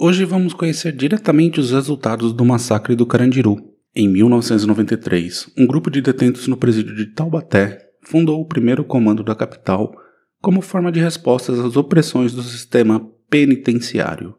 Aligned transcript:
Hoje 0.00 0.24
vamos 0.24 0.54
conhecer 0.54 0.92
diretamente 0.92 1.58
os 1.58 1.72
resultados 1.72 2.32
do 2.32 2.44
massacre 2.44 2.94
do 2.94 3.04
Carandiru. 3.04 3.56
Em 3.92 4.06
1993, 4.06 5.50
um 5.58 5.66
grupo 5.66 5.90
de 5.90 6.00
detentos 6.00 6.46
no 6.46 6.56
presídio 6.56 6.94
de 6.94 7.06
Taubaté 7.06 7.80
fundou 8.04 8.40
o 8.40 8.46
primeiro 8.46 8.84
comando 8.84 9.24
da 9.24 9.34
capital 9.34 9.92
como 10.40 10.60
forma 10.60 10.92
de 10.92 11.00
respostas 11.00 11.58
às 11.58 11.76
opressões 11.76 12.32
do 12.32 12.42
sistema 12.42 13.04
penitenciário. 13.28 14.36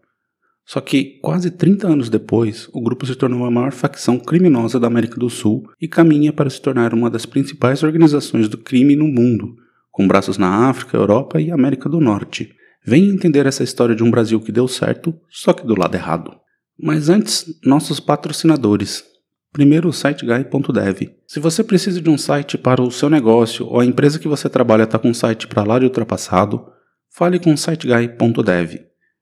Só 0.65 0.79
que, 0.79 1.19
quase 1.21 1.51
30 1.51 1.89
anos 1.89 2.09
depois, 2.09 2.69
o 2.71 2.81
grupo 2.81 3.05
se 3.05 3.15
tornou 3.15 3.43
a 3.43 3.51
maior 3.51 3.73
facção 3.73 4.17
criminosa 4.17 4.79
da 4.79 4.87
América 4.87 5.19
do 5.19 5.29
Sul 5.29 5.69
e 5.81 5.89
caminha 5.89 6.31
para 6.31 6.49
se 6.49 6.61
tornar 6.61 6.93
uma 6.93 7.09
das 7.09 7.25
principais 7.25 7.83
organizações 7.83 8.47
do 8.47 8.57
crime 8.57 8.95
no 8.95 9.09
mundo, 9.09 9.57
com 9.91 10.07
braços 10.07 10.37
na 10.37 10.69
África, 10.69 10.95
Europa 10.95 11.41
e 11.41 11.51
América 11.51 11.89
do 11.89 11.99
Norte. 11.99 12.57
Venha 12.85 13.13
entender 13.13 13.45
essa 13.45 13.63
história 13.63 13.95
de 13.95 14.03
um 14.03 14.11
Brasil 14.11 14.39
que 14.39 14.51
deu 14.51 14.67
certo, 14.67 15.13
só 15.29 15.53
que 15.53 15.65
do 15.65 15.77
lado 15.77 15.95
errado. 15.95 16.31
Mas 16.77 17.09
antes, 17.09 17.45
nossos 17.63 17.99
patrocinadores. 17.99 19.03
Primeiro, 19.51 19.89
o 19.89 19.93
siteguy.dev. 19.93 21.09
Se 21.27 21.39
você 21.39 21.63
precisa 21.63 21.99
de 22.01 22.09
um 22.09 22.17
site 22.17 22.57
para 22.57 22.81
o 22.81 22.91
seu 22.91 23.09
negócio 23.09 23.65
ou 23.65 23.79
a 23.79 23.85
empresa 23.85 24.19
que 24.19 24.27
você 24.27 24.47
trabalha 24.47 24.83
está 24.83 24.97
com 24.97 25.09
um 25.09 25.13
site 25.13 25.47
para 25.47 25.63
lá 25.63 25.79
de 25.79 25.85
ultrapassado, 25.85 26.65
fale 27.11 27.39
com 27.39 27.53
o 27.53 27.57
siteguy.dev. 27.57 28.79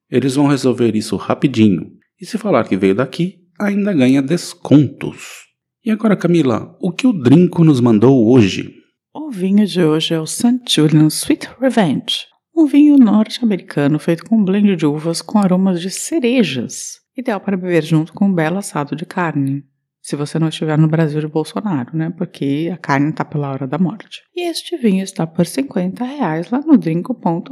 Eles 0.09 0.35
vão 0.35 0.47
resolver 0.47 0.95
isso 0.95 1.15
rapidinho. 1.15 1.91
E 2.19 2.25
se 2.25 2.37
falar 2.37 2.65
que 2.65 2.77
veio 2.77 2.95
daqui, 2.95 3.39
ainda 3.59 3.93
ganha 3.93 4.21
descontos. 4.21 5.45
E 5.83 5.91
agora, 5.91 6.15
Camila, 6.15 6.75
o 6.79 6.91
que 6.91 7.07
o 7.07 7.13
Drinco 7.13 7.63
nos 7.63 7.79
mandou 7.79 8.29
hoje? 8.29 8.75
O 9.13 9.31
vinho 9.31 9.65
de 9.65 9.81
hoje 9.81 10.13
é 10.13 10.19
o 10.19 10.27
St. 10.27 10.61
Julian 10.69 11.07
Sweet 11.07 11.49
Revenge, 11.59 12.25
um 12.57 12.65
vinho 12.65 12.97
norte-americano 12.97 13.99
feito 13.99 14.25
com 14.25 14.37
um 14.37 14.43
blend 14.43 14.75
de 14.75 14.85
uvas 14.85 15.21
com 15.21 15.37
aromas 15.37 15.79
de 15.79 15.91
cerejas, 15.91 16.99
ideal 17.15 17.39
para 17.39 17.55
beber 17.55 17.83
junto 17.83 18.11
com 18.13 18.25
um 18.25 18.33
belo 18.33 18.57
assado 18.57 18.95
de 18.95 19.05
carne. 19.05 19.63
Se 20.01 20.15
você 20.15 20.39
não 20.39 20.47
estiver 20.47 20.77
no 20.77 20.87
Brasil 20.87 21.19
de 21.19 21.27
Bolsonaro, 21.27 21.95
né? 21.95 22.09
Porque 22.17 22.71
a 22.73 22.77
carne 22.77 23.09
está 23.09 23.23
pela 23.23 23.51
hora 23.51 23.67
da 23.67 23.77
morte. 23.77 24.23
E 24.35 24.49
este 24.49 24.77
vinho 24.77 25.03
está 25.03 25.27
por 25.27 25.45
50 25.45 26.03
reais 26.03 26.49
lá 26.49 26.61
no 26.61 26.77
drinco.com.br. 26.77 27.51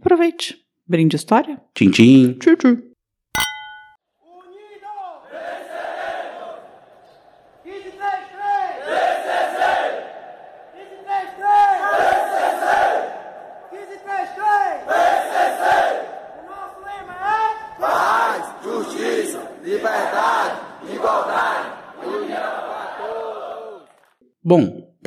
Aproveite. 0.00 0.58
Brinde 0.86 1.16
história? 1.16 1.60
Tchim, 1.74 1.90
tchim. 1.90 2.34
Tchim, 2.34 2.56
tchim. 2.56 2.91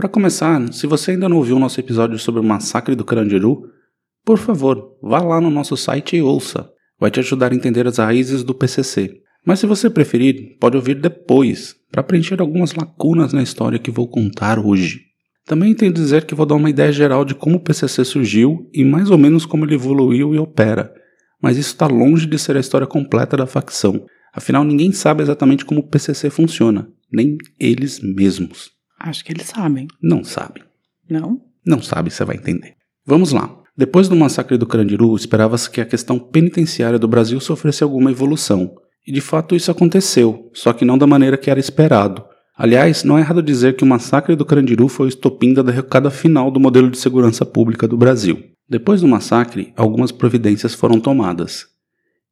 Para 0.06 0.10
começar, 0.10 0.72
se 0.72 0.86
você 0.86 1.12
ainda 1.12 1.28
não 1.28 1.38
ouviu 1.38 1.56
o 1.56 1.60
nosso 1.60 1.80
episódio 1.80 2.20
sobre 2.20 2.40
o 2.40 2.44
massacre 2.44 2.96
do 2.96 3.04
Carandiru, 3.04 3.64
por 4.24 4.38
favor, 4.38 4.96
vá 5.02 5.20
lá 5.20 5.42
no 5.42 5.50
nosso 5.50 5.76
site 5.76 6.16
e 6.16 6.22
ouça. 6.22 6.70
Vai 7.00 7.10
te 7.10 7.20
ajudar 7.20 7.52
a 7.52 7.56
entender 7.56 7.88
as 7.88 7.98
raízes 7.98 8.44
do 8.44 8.54
PCC. 8.54 9.20
Mas 9.44 9.60
se 9.60 9.66
você 9.66 9.90
preferir, 9.90 10.60
pode 10.60 10.78
ouvir 10.78 11.02
depois, 11.02 11.76
para 11.92 12.04
preencher 12.04 12.40
algumas 12.40 12.76
lacunas 12.76 13.34
na 13.34 13.42
história 13.42 13.80
que 13.80 13.90
vou 13.90 14.08
contar 14.08 14.60
hoje. 14.60 15.02
Também 15.44 15.74
tenho 15.74 15.92
a 15.92 15.96
dizer 15.96 16.26
que 16.26 16.36
vou 16.36 16.46
dar 16.46 16.54
uma 16.54 16.70
ideia 16.70 16.92
geral 16.92 17.26
de 17.26 17.34
como 17.34 17.56
o 17.56 17.64
PCC 17.64 18.06
surgiu 18.06 18.70
e 18.72 18.86
mais 18.86 19.10
ou 19.10 19.18
menos 19.18 19.44
como 19.44 19.66
ele 19.66 19.74
evoluiu 19.74 20.36
e 20.36 20.38
opera, 20.38 20.94
mas 21.42 21.58
isso 21.58 21.70
está 21.70 21.88
longe 21.88 22.28
de 22.28 22.38
ser 22.38 22.56
a 22.56 22.60
história 22.60 22.86
completa 22.86 23.36
da 23.36 23.48
facção. 23.48 24.06
Afinal, 24.32 24.64
ninguém 24.64 24.92
sabe 24.92 25.24
exatamente 25.24 25.66
como 25.66 25.80
o 25.80 25.88
PCC 25.90 26.30
funciona, 26.30 26.88
nem 27.12 27.40
eles 27.60 28.00
mesmos. 28.00 28.75
Acho 29.06 29.24
que 29.24 29.32
eles 29.32 29.46
sabem. 29.46 29.88
Não 30.02 30.24
sabe. 30.24 30.64
Não? 31.08 31.40
Não 31.64 31.80
sabe, 31.80 32.10
você 32.10 32.26
vai 32.26 32.38
entender. 32.38 32.74
Vamos 33.06 33.32
lá. 33.32 33.56
Depois 33.78 34.10
do 34.10 34.16
massacre 34.16 34.58
do 34.58 34.66
Carandiru, 34.66 35.16
esperava-se 35.16 35.70
que 35.70 35.80
a 35.80 35.86
questão 35.86 36.18
penitenciária 36.18 36.98
do 36.98 37.08
Brasil 37.08 37.40
sofresse 37.40 37.84
alguma 37.84 38.10
evolução. 38.10 38.74
E 39.06 39.12
de 39.12 39.22
fato 39.22 39.56
isso 39.56 39.70
aconteceu, 39.70 40.50
só 40.56 40.74
que 40.74 40.84
não 40.84 40.98
da 40.98 41.06
maneira 41.06 41.38
que 41.38 41.52
era 41.52 41.60
esperado. 41.60 42.26
Aliás, 42.58 43.04
não 43.04 43.16
é 43.16 43.22
errado 43.22 43.44
dizer 43.44 43.76
que 43.76 43.84
o 43.84 43.88
massacre 43.88 44.36
do 44.36 44.44
Carandiru 44.44 44.88
foi 44.88 45.06
o 45.06 45.10
estopim 45.10 45.54
da 45.54 45.62
derrocada 45.62 46.10
final 46.10 46.50
do 46.50 46.60
modelo 46.60 46.90
de 46.90 46.98
segurança 46.98 47.46
pública 47.46 47.88
do 47.88 47.98
Brasil. 47.98 48.44
Depois 48.68 49.02
do 49.02 49.08
massacre, 49.08 49.72
algumas 49.78 50.12
providências 50.12 50.74
foram 50.74 51.00
tomadas. 51.00 51.68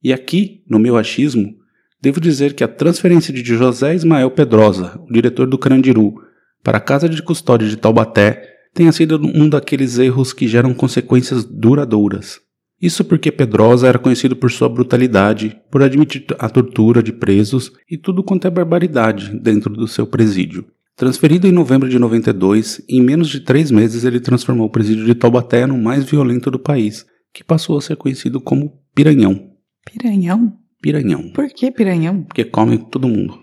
E 0.01 0.11
aqui, 0.11 0.63
no 0.67 0.79
meu 0.79 0.97
achismo, 0.97 1.53
devo 2.01 2.19
dizer 2.19 2.55
que 2.55 2.63
a 2.63 2.67
transferência 2.67 3.31
de 3.31 3.43
José 3.43 3.93
Ismael 3.93 4.31
Pedrosa, 4.31 4.99
o 5.07 5.13
diretor 5.13 5.45
do 5.45 5.59
Carandiru, 5.59 6.15
para 6.63 6.77
a 6.77 6.81
casa 6.81 7.09
de 7.09 7.21
custódia 7.21 7.67
de 7.67 7.77
Taubaté 7.77 8.49
tenha 8.73 8.91
sido 8.91 9.19
um 9.23 9.47
daqueles 9.47 9.99
erros 9.99 10.33
que 10.33 10.47
geram 10.47 10.73
consequências 10.73 11.43
duradouras. 11.43 12.39
Isso 12.81 13.05
porque 13.05 13.31
Pedrosa 13.31 13.87
era 13.87 13.99
conhecido 13.99 14.35
por 14.35 14.51
sua 14.51 14.67
brutalidade, 14.67 15.57
por 15.71 15.83
admitir 15.83 16.25
a 16.39 16.49
tortura 16.49 17.01
de 17.01 17.13
presos 17.13 17.71
e 17.89 17.97
tudo 17.97 18.23
quanto 18.23 18.47
é 18.47 18.49
barbaridade 18.49 19.39
dentro 19.39 19.73
do 19.73 19.87
seu 19.87 20.07
presídio. 20.07 20.65
Transferido 20.95 21.47
em 21.47 21.51
novembro 21.51 21.89
de 21.89 21.97
92, 21.97 22.83
em 22.89 23.01
menos 23.01 23.29
de 23.29 23.39
três 23.39 23.71
meses 23.71 24.03
ele 24.03 24.19
transformou 24.19 24.67
o 24.67 24.71
presídio 24.71 25.05
de 25.05 25.15
Taubaté 25.15 25.65
no 25.65 25.77
mais 25.77 26.03
violento 26.03 26.51
do 26.51 26.59
país, 26.59 27.05
que 27.33 27.43
passou 27.43 27.77
a 27.77 27.81
ser 27.81 27.95
conhecido 27.95 28.39
como 28.39 28.79
Piranhão. 28.93 29.51
Piranhão? 29.85 30.53
Piranhão. 30.81 31.31
Por 31.31 31.47
que 31.49 31.71
piranhão? 31.71 32.23
Porque 32.23 32.43
come 32.43 32.77
todo 32.77 33.07
mundo. 33.07 33.39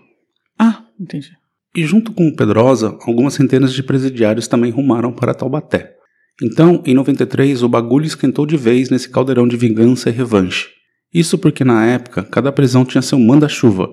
Ah, 0.57 0.85
entendi. 0.99 1.31
E 1.75 1.83
junto 1.85 2.11
com 2.11 2.27
o 2.27 2.35
Pedrosa, 2.35 2.97
algumas 3.01 3.33
centenas 3.33 3.73
de 3.73 3.81
presidiários 3.81 4.47
também 4.47 4.71
rumaram 4.71 5.13
para 5.13 5.33
Taubaté. 5.33 5.95
Então, 6.43 6.81
em 6.85 6.93
93, 6.93 7.63
o 7.63 7.69
bagulho 7.69 8.05
esquentou 8.05 8.45
de 8.45 8.57
vez 8.57 8.89
nesse 8.89 9.09
caldeirão 9.09 9.47
de 9.47 9.55
vingança 9.55 10.09
e 10.09 10.13
revanche. 10.13 10.69
Isso 11.13 11.37
porque 11.37 11.63
na 11.63 11.85
época, 11.85 12.23
cada 12.23 12.51
prisão 12.51 12.83
tinha 12.83 13.01
seu 13.01 13.19
manda-chuva, 13.19 13.91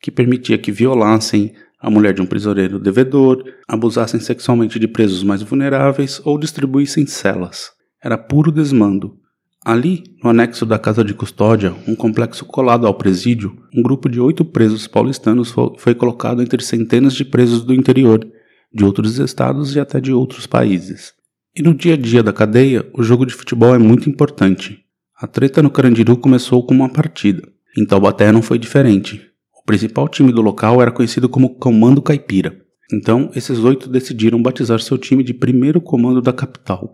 que 0.00 0.10
permitia 0.10 0.58
que 0.58 0.70
violassem 0.70 1.54
a 1.80 1.90
mulher 1.90 2.14
de 2.14 2.22
um 2.22 2.26
prisioneiro 2.26 2.78
devedor, 2.78 3.44
abusassem 3.68 4.20
sexualmente 4.20 4.78
de 4.78 4.88
presos 4.88 5.22
mais 5.22 5.42
vulneráveis 5.42 6.20
ou 6.24 6.38
distribuíssem 6.38 7.06
celas. 7.06 7.70
Era 8.02 8.16
puro 8.16 8.50
desmando. 8.50 9.18
Ali, 9.66 10.04
no 10.22 10.30
anexo 10.30 10.64
da 10.64 10.78
casa 10.78 11.02
de 11.02 11.12
custódia, 11.12 11.74
um 11.88 11.96
complexo 11.96 12.44
colado 12.44 12.86
ao 12.86 12.94
presídio, 12.94 13.64
um 13.74 13.82
grupo 13.82 14.08
de 14.08 14.20
oito 14.20 14.44
presos 14.44 14.86
paulistanos 14.86 15.52
foi 15.76 15.92
colocado 15.92 16.40
entre 16.40 16.62
centenas 16.62 17.14
de 17.14 17.24
presos 17.24 17.64
do 17.64 17.74
interior, 17.74 18.24
de 18.72 18.84
outros 18.84 19.18
estados 19.18 19.74
e 19.74 19.80
até 19.80 20.00
de 20.00 20.12
outros 20.12 20.46
países. 20.46 21.14
E 21.52 21.62
no 21.62 21.74
dia 21.74 21.94
a 21.94 21.96
dia 21.96 22.22
da 22.22 22.32
cadeia, 22.32 22.88
o 22.94 23.02
jogo 23.02 23.26
de 23.26 23.34
futebol 23.34 23.74
é 23.74 23.78
muito 23.78 24.08
importante. 24.08 24.84
A 25.20 25.26
treta 25.26 25.60
no 25.60 25.68
Carandiru 25.68 26.16
começou 26.16 26.64
com 26.64 26.72
uma 26.72 26.88
partida. 26.88 27.42
Em 27.76 27.84
Taubaté 27.84 28.30
não 28.30 28.42
foi 28.42 28.60
diferente. 28.60 29.20
O 29.52 29.64
principal 29.66 30.08
time 30.08 30.30
do 30.30 30.42
local 30.42 30.80
era 30.80 30.92
conhecido 30.92 31.28
como 31.28 31.56
Comando 31.56 32.00
Caipira. 32.00 32.56
Então, 32.92 33.32
esses 33.34 33.58
oito 33.58 33.88
decidiram 33.88 34.40
batizar 34.40 34.78
seu 34.78 34.96
time 34.96 35.24
de 35.24 35.34
Primeiro 35.34 35.80
Comando 35.80 36.22
da 36.22 36.32
capital 36.32 36.92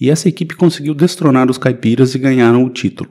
e 0.00 0.10
essa 0.10 0.28
equipe 0.28 0.54
conseguiu 0.54 0.94
destronar 0.94 1.50
os 1.50 1.58
caipiras 1.58 2.14
e 2.14 2.18
ganharam 2.18 2.64
o 2.64 2.70
título. 2.70 3.10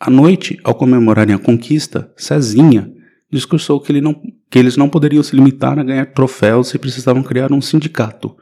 À 0.00 0.10
noite, 0.10 0.58
ao 0.62 0.74
comemorarem 0.74 1.34
a 1.34 1.38
conquista, 1.38 2.12
Cezinha 2.16 2.92
discursou 3.30 3.80
que, 3.80 3.92
ele 3.92 4.00
não, 4.00 4.14
que 4.50 4.58
eles 4.58 4.76
não 4.76 4.88
poderiam 4.88 5.22
se 5.22 5.34
limitar 5.34 5.78
a 5.78 5.82
ganhar 5.82 6.06
troféus 6.06 6.72
e 6.74 6.78
precisavam 6.78 7.22
criar 7.22 7.52
um 7.52 7.60
sindicato, 7.60 8.36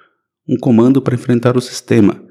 um 0.49 0.57
comando 0.57 1.01
para 1.01 1.15
enfrentar 1.15 1.57
o 1.57 1.61
sistema, 1.61 2.23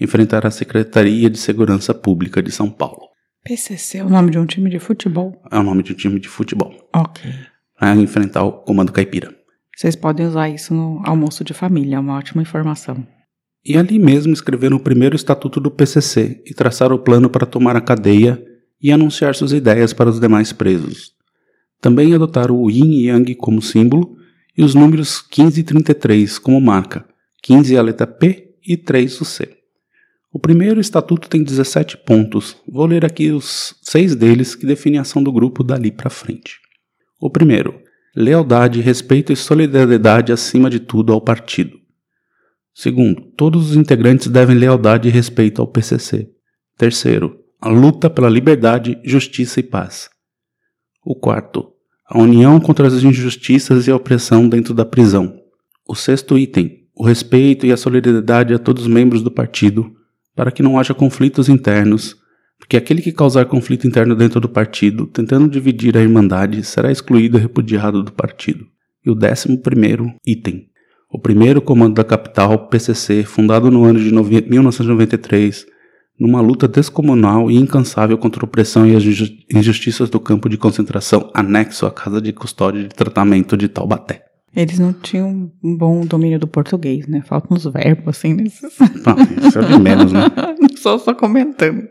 enfrentar 0.00 0.46
a 0.46 0.50
Secretaria 0.50 1.28
de 1.28 1.38
Segurança 1.38 1.94
Pública 1.94 2.42
de 2.42 2.50
São 2.50 2.70
Paulo. 2.70 3.10
PCC 3.44 3.98
é 3.98 4.04
o 4.04 4.08
nome 4.08 4.30
de 4.30 4.38
um 4.38 4.46
time 4.46 4.68
de 4.70 4.78
futebol? 4.78 5.40
É 5.50 5.58
o 5.58 5.62
nome 5.62 5.82
de 5.82 5.92
um 5.92 5.96
time 5.96 6.18
de 6.18 6.28
futebol. 6.28 6.74
Ok. 6.94 7.30
Para 7.78 7.94
enfrentar 7.96 8.44
o 8.44 8.52
comando 8.52 8.92
caipira. 8.92 9.34
Vocês 9.76 9.96
podem 9.96 10.26
usar 10.26 10.48
isso 10.48 10.74
no 10.74 11.00
almoço 11.06 11.42
de 11.44 11.54
família, 11.54 11.96
é 11.96 11.98
uma 11.98 12.16
ótima 12.16 12.42
informação. 12.42 13.06
E 13.64 13.76
ali 13.76 13.98
mesmo 13.98 14.32
escreveram 14.32 14.78
o 14.78 14.80
primeiro 14.80 15.14
estatuto 15.14 15.60
do 15.60 15.70
PCC 15.70 16.42
e 16.46 16.54
traçaram 16.54 16.96
o 16.96 16.98
plano 16.98 17.28
para 17.28 17.46
tomar 17.46 17.76
a 17.76 17.80
cadeia 17.80 18.42
e 18.82 18.90
anunciar 18.90 19.34
suas 19.34 19.52
ideias 19.52 19.92
para 19.92 20.08
os 20.08 20.18
demais 20.18 20.52
presos. 20.52 21.12
Também 21.80 22.14
adotaram 22.14 22.56
o 22.56 22.70
yin 22.70 23.06
yang 23.06 23.34
como 23.34 23.60
símbolo 23.60 24.16
e 24.56 24.62
os 24.62 24.74
números 24.74 25.20
15 25.20 25.60
e 25.60 25.64
33 25.64 26.38
como 26.38 26.60
marca. 26.60 27.04
15 27.42 27.74
é 27.74 27.78
a 27.78 27.82
letra 27.82 28.06
P 28.06 28.54
e 28.66 28.76
3 28.76 29.20
o 29.20 29.24
C. 29.24 29.56
O 30.32 30.38
primeiro 30.38 30.80
estatuto 30.80 31.28
tem 31.28 31.42
17 31.42 31.96
pontos. 31.98 32.56
Vou 32.68 32.86
ler 32.86 33.04
aqui 33.04 33.30
os 33.30 33.74
seis 33.82 34.14
deles 34.14 34.54
que 34.54 34.66
definem 34.66 34.98
a 34.98 35.02
ação 35.02 35.22
do 35.22 35.32
grupo 35.32 35.64
dali 35.64 35.90
para 35.90 36.08
frente. 36.08 36.58
O 37.20 37.28
primeiro, 37.28 37.80
lealdade, 38.14 38.80
respeito 38.80 39.32
e 39.32 39.36
solidariedade 39.36 40.32
acima 40.32 40.70
de 40.70 40.78
tudo 40.78 41.12
ao 41.12 41.20
partido. 41.20 41.79
Segundo, 42.74 43.22
todos 43.36 43.70
os 43.70 43.76
integrantes 43.76 44.28
devem 44.28 44.56
lealdade 44.56 45.08
e 45.08 45.10
respeito 45.10 45.60
ao 45.60 45.68
PCC. 45.68 46.30
Terceiro, 46.78 47.38
a 47.60 47.68
luta 47.68 48.08
pela 48.08 48.28
liberdade, 48.28 48.98
justiça 49.04 49.60
e 49.60 49.62
paz. 49.62 50.08
O 51.04 51.14
quarto, 51.14 51.72
a 52.06 52.18
união 52.18 52.58
contra 52.58 52.86
as 52.86 53.02
injustiças 53.02 53.86
e 53.86 53.90
a 53.90 53.96
opressão 53.96 54.48
dentro 54.48 54.72
da 54.72 54.84
prisão. 54.84 55.38
O 55.86 55.94
sexto 55.94 56.38
item, 56.38 56.86
o 56.94 57.04
respeito 57.04 57.66
e 57.66 57.72
a 57.72 57.76
solidariedade 57.76 58.54
a 58.54 58.58
todos 58.58 58.84
os 58.84 58.88
membros 58.88 59.22
do 59.22 59.30
partido, 59.30 59.92
para 60.34 60.50
que 60.50 60.62
não 60.62 60.78
haja 60.78 60.94
conflitos 60.94 61.48
internos, 61.48 62.16
porque 62.58 62.76
aquele 62.76 63.02
que 63.02 63.12
causar 63.12 63.46
conflito 63.46 63.86
interno 63.86 64.14
dentro 64.14 64.40
do 64.40 64.48
partido, 64.48 65.06
tentando 65.06 65.48
dividir 65.48 65.96
a 65.96 66.00
irmandade, 66.00 66.62
será 66.62 66.92
excluído 66.92 67.36
e 67.36 67.40
repudiado 67.40 68.02
do 68.02 68.12
partido. 68.12 68.66
E 69.04 69.10
o 69.10 69.14
décimo 69.14 69.58
primeiro 69.58 70.14
item, 70.24 70.69
o 71.10 71.18
primeiro 71.18 71.60
comando 71.60 71.94
da 71.94 72.04
capital, 72.04 72.68
PCC, 72.68 73.24
fundado 73.24 73.70
no 73.70 73.84
ano 73.84 73.98
de 73.98 74.12
1993, 74.12 75.66
numa 76.18 76.40
luta 76.40 76.68
descomunal 76.68 77.50
e 77.50 77.56
incansável 77.56 78.16
contra 78.16 78.44
a 78.44 78.46
opressão 78.46 78.86
e 78.86 78.94
as 78.94 79.02
injustiças 79.52 80.08
do 80.08 80.20
campo 80.20 80.48
de 80.48 80.56
concentração 80.56 81.30
anexo 81.34 81.86
à 81.86 81.90
Casa 81.90 82.20
de 82.20 82.32
Custódia 82.32 82.82
de 82.82 82.90
Tratamento 82.90 83.56
de 83.56 83.68
Taubaté. 83.68 84.22
Eles 84.54 84.78
não 84.78 84.92
tinham 84.92 85.50
um 85.62 85.76
bom 85.76 86.04
domínio 86.04 86.38
do 86.38 86.46
português, 86.46 87.06
né? 87.06 87.22
Faltam 87.24 87.56
uns 87.56 87.64
verbos 87.64 88.08
assim 88.08 88.34
nesses. 88.34 88.76
Ah, 89.06 89.16
isso 89.46 89.58
é 89.58 89.62
de 89.62 89.78
menos, 89.78 90.12
né? 90.12 90.22
só, 90.76 90.98
só 90.98 91.14
comentando. 91.14 91.84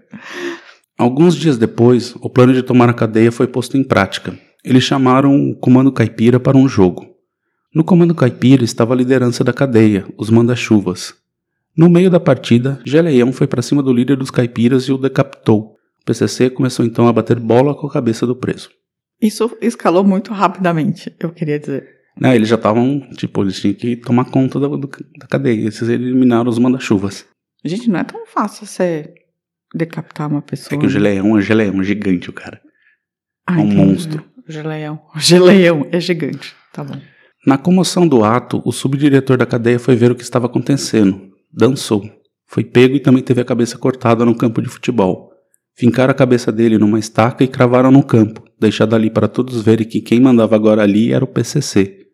Alguns 0.98 1.36
dias 1.36 1.58
depois, 1.58 2.14
o 2.22 2.30
plano 2.30 2.54
de 2.54 2.62
tomar 2.62 2.90
a 2.90 2.94
cadeia 2.94 3.32
foi 3.32 3.48
posto 3.48 3.78
em 3.78 3.84
prática. 3.84 4.38
Eles 4.64 4.84
chamaram 4.84 5.34
o 5.50 5.56
Comando 5.56 5.92
Caipira 5.92 6.40
para 6.40 6.58
um 6.58 6.68
jogo. 6.68 7.19
No 7.74 7.84
Comando 7.84 8.16
Caipira 8.16 8.64
estava 8.64 8.94
a 8.94 8.98
liderança 8.98 9.44
da 9.44 9.54
cadeia, 9.54 10.04
os 10.18 10.32
manda-chuvas. 10.32 11.14
No 11.78 11.88
meio 11.88 12.10
da 12.10 12.20
partida, 12.20 12.82
Geleião 12.84 13.32
foi 13.32 13.46
para 13.46 13.62
cima 13.62 13.84
do 13.84 13.94
líder 13.94 14.18
dos 14.18 14.32
caipiras 14.32 14.86
e 14.86 14.92
o 14.92 14.98
decapitou. 14.98 15.76
O 16.02 16.06
PCC 16.06 16.50
começou 16.50 16.84
então 16.84 17.08
a 17.08 17.14
bater 17.14 17.40
bola 17.40 17.76
com 17.76 17.86
a 17.86 17.92
cabeça 17.92 18.26
do 18.26 18.36
preso. 18.36 18.72
Isso 19.22 19.56
escalou 19.62 20.04
muito 20.04 20.34
rapidamente, 20.34 21.14
eu 21.20 21.30
queria 21.30 21.60
dizer. 21.60 21.88
Não, 22.20 22.34
eles 22.34 22.50
já 22.50 22.56
estavam, 22.56 23.02
tipo, 23.16 23.44
eles 23.44 23.62
tinham 23.62 23.76
que 23.76 23.96
tomar 23.98 24.26
conta 24.26 24.60
da, 24.60 24.68
da 24.68 25.28
cadeia. 25.30 25.62
Eles 25.62 25.82
eliminaram 25.84 26.50
os 26.50 26.58
manda-chuvas. 26.58 27.26
Gente, 27.64 27.90
não 27.90 28.00
é 28.00 28.04
tão 28.04 28.26
fácil 28.26 28.66
você 28.66 29.14
decapitar 29.76 30.28
uma 30.28 30.42
pessoa. 30.42 30.76
É 30.76 30.80
que 30.80 30.88
o 30.88 30.90
Geleião 30.90 31.38
é 31.38 31.42
Geleião, 31.42 31.80
é 31.80 31.84
gigante 31.84 32.30
o 32.30 32.34
cara. 32.34 32.60
Ah, 33.46 33.60
é 33.60 33.64
um 33.64 33.68
monstro. 33.68 34.26
O 34.48 34.52
Geleião. 34.52 35.00
O 35.16 35.20
Geleião 35.22 35.88
é 35.92 36.00
gigante. 36.00 36.56
Tá 36.74 36.84
bom. 36.84 37.00
Na 37.46 37.58
comoção 37.58 38.08
do 38.08 38.24
ato, 38.24 38.62
o 38.66 38.72
subdiretor 38.72 39.38
da 39.38 39.46
cadeia 39.46 39.80
foi 39.80 39.96
ver 39.96 40.12
o 40.12 40.16
que 40.16 40.24
estava 40.24 40.48
acontecendo. 40.48 41.22
Dançou. 41.52 42.04
Foi 42.46 42.64
pego 42.64 42.96
e 42.96 43.00
também 43.00 43.24
teve 43.24 43.42
a 43.42 43.46
cabeça 43.46 43.78
cortada 43.78 44.26
no 44.26 44.36
campo 44.36 44.62
de 44.62 44.68
futebol. 44.68 45.32
Fincaram 45.76 46.12
a 46.12 46.16
cabeça 46.16 46.52
dele 46.52 46.78
numa 46.78 47.00
estaca 47.00 47.44
e 47.44 47.48
cravaram 47.48 47.92
no 47.92 48.04
campo, 48.04 48.44
deixando 48.60 48.96
ali 48.96 49.10
para 49.10 49.28
todos 49.28 49.62
verem 49.62 49.88
que 49.88 50.02
quem 50.02 50.20
mandava 50.20 50.56
agora 50.56 50.84
ali 50.84 51.14
era 51.14 51.24
o 51.24 51.28
PCC, 51.28 52.08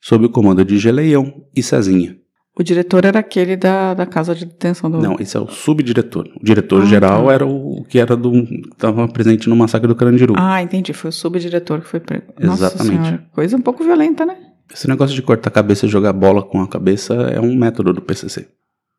sob 0.00 0.26
o 0.26 0.30
comando 0.30 0.64
de 0.64 0.78
Geleião 0.78 1.34
e 1.56 1.62
Cezinha. 1.62 2.16
O 2.56 2.62
diretor 2.62 3.04
era 3.04 3.20
aquele 3.20 3.56
da, 3.56 3.94
da 3.94 4.04
casa 4.04 4.34
de 4.34 4.44
detenção 4.44 4.90
do. 4.90 4.98
Não, 4.98 5.16
esse 5.20 5.36
é 5.36 5.40
o 5.40 5.48
subdiretor. 5.48 6.28
O 6.40 6.44
diretor-geral 6.44 7.26
tá. 7.26 7.32
era 7.32 7.46
o 7.46 7.84
que 7.88 8.00
era 8.00 8.16
do. 8.16 8.32
estava 8.72 9.06
presente 9.06 9.48
no 9.48 9.54
massacre 9.54 9.86
do 9.86 9.94
Carandiru. 9.94 10.34
Ah, 10.36 10.60
entendi. 10.60 10.92
Foi 10.92 11.10
o 11.10 11.12
subdiretor 11.12 11.80
que 11.80 11.88
foi 11.88 12.00
preso. 12.00 12.24
Nossa 12.40 12.66
Exatamente. 12.66 13.06
senhora. 13.06 13.26
Coisa 13.32 13.56
um 13.56 13.60
pouco 13.60 13.84
violenta, 13.84 14.26
né? 14.26 14.36
Esse 14.72 14.88
negócio 14.88 15.14
de 15.14 15.22
cortar 15.22 15.48
a 15.48 15.52
cabeça 15.52 15.86
e 15.86 15.88
jogar 15.88 16.12
bola 16.12 16.42
com 16.42 16.60
a 16.60 16.68
cabeça 16.68 17.14
é 17.14 17.40
um 17.40 17.56
método 17.56 17.92
do 17.92 18.02
PCC. 18.02 18.48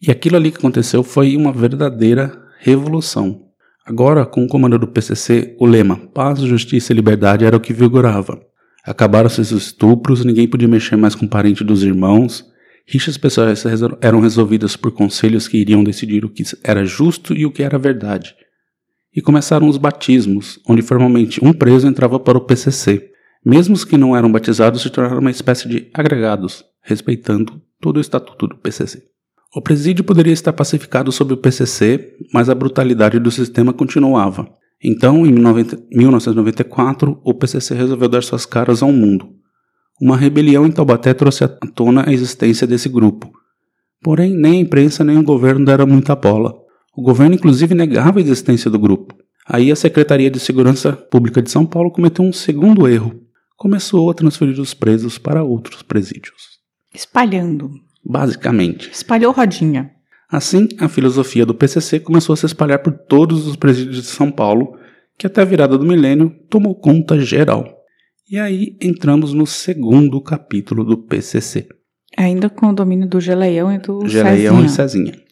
E 0.01 0.09
aquilo 0.09 0.37
ali 0.37 0.51
que 0.51 0.57
aconteceu 0.57 1.03
foi 1.03 1.35
uma 1.35 1.51
verdadeira 1.51 2.31
revolução. 2.59 3.45
Agora, 3.85 4.25
com 4.25 4.43
o 4.43 4.47
comando 4.47 4.77
do 4.77 4.87
PCC, 4.87 5.55
o 5.59 5.65
lema 5.65 5.97
paz, 6.13 6.39
justiça 6.39 6.93
e 6.93 6.95
liberdade 6.95 7.45
era 7.45 7.57
o 7.57 7.59
que 7.59 7.73
vigorava. 7.73 8.39
Acabaram-se 8.85 9.41
os 9.41 9.51
estupros, 9.51 10.23
ninguém 10.23 10.47
podia 10.47 10.67
mexer 10.67 10.95
mais 10.95 11.15
com 11.15 11.25
o 11.25 11.29
parente 11.29 11.63
dos 11.63 11.83
irmãos. 11.83 12.45
Rixas 12.87 13.17
pessoais 13.17 13.63
eram 14.01 14.19
resolvidas 14.19 14.75
por 14.75 14.91
conselhos 14.91 15.47
que 15.47 15.57
iriam 15.57 15.83
decidir 15.83 16.25
o 16.25 16.29
que 16.29 16.43
era 16.63 16.85
justo 16.85 17.33
e 17.33 17.45
o 17.45 17.51
que 17.51 17.61
era 17.61 17.77
verdade. 17.77 18.35
E 19.15 19.21
começaram 19.21 19.67
os 19.67 19.77
batismos, 19.77 20.59
onde 20.67 20.81
formalmente 20.81 21.43
um 21.43 21.51
preso 21.51 21.87
entrava 21.87 22.19
para 22.19 22.37
o 22.37 22.41
PCC. 22.41 23.08
Mesmo 23.45 23.73
os 23.73 23.85
que 23.85 23.97
não 23.97 24.15
eram 24.15 24.31
batizados 24.31 24.81
se 24.81 24.89
tornaram 24.89 25.19
uma 25.19 25.31
espécie 25.31 25.67
de 25.67 25.89
agregados, 25.93 26.65
respeitando 26.81 27.61
todo 27.79 27.97
o 27.97 28.01
estatuto 28.01 28.47
do 28.47 28.57
PCC. 28.57 29.03
O 29.55 29.61
presídio 29.61 30.03
poderia 30.03 30.33
estar 30.33 30.53
pacificado 30.53 31.11
sob 31.11 31.33
o 31.33 31.37
PCC, 31.37 32.15
mas 32.33 32.49
a 32.49 32.55
brutalidade 32.55 33.17
do 33.17 33.31
sistema 33.31 33.73
continuava. 33.73 34.47
Então, 34.83 35.25
em 35.25 35.31
90 35.31 35.77
1994, 35.91 37.19
o 37.23 37.33
PCC 37.33 37.73
resolveu 37.73 38.07
dar 38.07 38.21
suas 38.21 38.45
caras 38.45 38.83
ao 38.83 38.91
mundo. 38.91 39.27
Uma 40.01 40.15
rebelião 40.15 40.65
em 40.65 40.71
Taubaté 40.71 41.13
trouxe 41.13 41.43
à 41.43 41.47
tona 41.47 42.07
a 42.07 42.13
existência 42.13 42.67
desse 42.67 42.87
grupo. 42.87 43.31
Porém, 44.01 44.33
nem 44.33 44.59
a 44.59 44.61
imprensa 44.61 45.03
nem 45.03 45.17
o 45.17 45.23
governo 45.23 45.65
deram 45.65 45.87
muita 45.87 46.15
bola. 46.15 46.53
O 46.95 47.01
governo, 47.01 47.35
inclusive, 47.35 47.75
negava 47.75 48.19
a 48.19 48.21
existência 48.21 48.69
do 48.69 48.79
grupo. 48.79 49.15
Aí 49.45 49.71
a 49.71 49.75
Secretaria 49.75 50.29
de 50.29 50.39
Segurança 50.39 50.93
Pública 50.93 51.41
de 51.41 51.49
São 51.49 51.65
Paulo 51.65 51.91
cometeu 51.91 52.23
um 52.23 52.31
segundo 52.31 52.87
erro. 52.87 53.19
Começou 53.59 54.09
a 54.09 54.13
transferir 54.13 54.57
os 54.57 54.73
presos 54.73 55.17
para 55.17 55.43
outros 55.43 55.81
presídios. 55.81 56.59
Espalhando. 56.95 57.69
Basicamente. 58.05 58.89
Espalhou 58.89 59.33
rodinha. 59.33 59.91
Assim, 60.31 60.69
a 60.79 60.87
filosofia 60.87 61.45
do 61.45 61.53
PCC 61.53 61.99
começou 61.99 62.31
a 62.31 62.37
se 62.37 62.45
espalhar 62.45 62.79
por 62.79 62.93
todos 62.93 63.45
os 63.45 63.57
presídios 63.57 63.97
de 63.97 64.03
São 64.03 64.31
Paulo, 64.31 64.77
que 65.17 65.27
até 65.27 65.41
a 65.41 65.45
virada 65.45 65.77
do 65.77 65.85
milênio 65.85 66.33
tomou 66.49 66.73
conta 66.73 67.19
geral. 67.19 67.65
E 68.31 68.39
aí 68.39 68.77
entramos 68.81 69.33
no 69.33 69.45
segundo 69.45 70.21
capítulo 70.21 70.85
do 70.85 70.97
PCC. 70.97 71.67
Ainda 72.15 72.49
com 72.49 72.67
o 72.67 72.73
domínio 72.73 73.09
do 73.09 73.19
Geleião 73.19 73.69
e 73.73 73.77
do 73.77 74.07
Geleião 74.07 74.63
e 74.63 74.69
Cezinha. 74.69 75.11
Cezinha. 75.11 75.23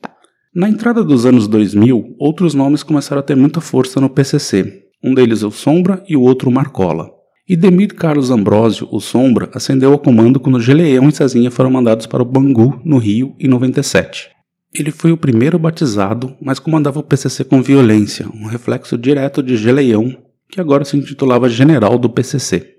Na 0.54 0.68
entrada 0.68 1.02
dos 1.02 1.26
anos 1.26 1.48
2000, 1.48 2.18
outros 2.20 2.54
nomes 2.54 2.84
começaram 2.84 3.22
a 3.22 3.24
ter 3.24 3.38
muita 3.38 3.62
força 3.62 4.02
no 4.02 4.10
PCC. 4.10 4.84
Um 5.02 5.14
deles 5.14 5.44
é 5.44 5.46
o 5.46 5.52
Sombra 5.52 6.04
e 6.10 6.18
o 6.18 6.22
outro 6.22 6.50
o 6.50 6.54
Marcola. 6.54 7.17
E 7.50 7.56
Demir 7.56 7.96
Carlos 7.96 8.30
Ambrosio, 8.30 8.90
o 8.92 9.00
Sombra, 9.00 9.50
ascendeu 9.54 9.94
ao 9.94 10.00
comando 10.00 10.38
quando 10.38 10.60
Geleião 10.60 11.08
e 11.08 11.14
Cezinha 11.14 11.50
foram 11.50 11.72
mandados 11.72 12.06
para 12.06 12.22
o 12.22 12.26
Bangu, 12.26 12.82
no 12.84 12.98
Rio, 12.98 13.34
em 13.40 13.48
97. 13.48 14.30
Ele 14.76 14.92
foi 14.92 15.14
o 15.14 15.18
primeiro 15.18 15.58
batizado, 15.58 16.36
mas 16.42 16.60
comandava 16.60 17.00
o 17.00 17.04
PCC 17.04 17.46
com 17.46 17.62
violência, 17.62 18.28
um 18.34 18.48
reflexo 18.48 18.98
direto 18.98 19.42
de 19.42 19.56
Geleião, 19.56 20.14
que 20.50 20.60
agora 20.60 20.84
se 20.84 20.98
intitulava 20.98 21.48
General 21.48 21.98
do 21.98 22.10
PCC. 22.10 22.76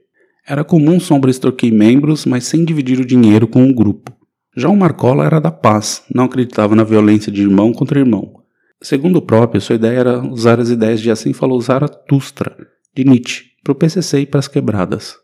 Era 0.47 0.63
comum 0.63 1.01
Sombra 1.01 1.31
extorquir 1.31 1.73
membros, 1.73 2.27
mas 2.27 2.45
sem 2.45 2.63
dividir 2.63 3.01
o 3.01 3.07
dinheiro 3.07 3.49
com 3.49 3.67
o 3.67 3.75
grupo. 3.75 4.13
Já 4.55 4.69
o 4.69 4.77
Marcola 4.77 5.25
era 5.25 5.41
da 5.41 5.51
paz, 5.51 6.03
não 6.15 6.25
acreditava 6.25 6.77
na 6.77 6.85
violência 6.85 7.33
de 7.33 7.41
irmão 7.41 7.73
contra 7.73 8.01
irmão. 8.01 8.35
Segundo 8.83 9.17
o 9.17 9.23
próprio, 9.23 9.63
sua 9.63 9.77
ideia 9.77 9.99
era 9.99 10.21
usar 10.21 10.61
as 10.61 10.69
ideias 10.69 11.01
de 11.01 11.11
assim 11.11 11.33
falou 11.33 11.59
Zaratustra, 11.59 12.55
de 12.95 13.05
Nietzsche, 13.05 13.48
para 13.69 13.73
o 13.73 13.75
PCC 13.75 14.21
e 14.21 14.27
para 14.27 14.41
as 14.41 14.49
quebradas. 14.49 15.17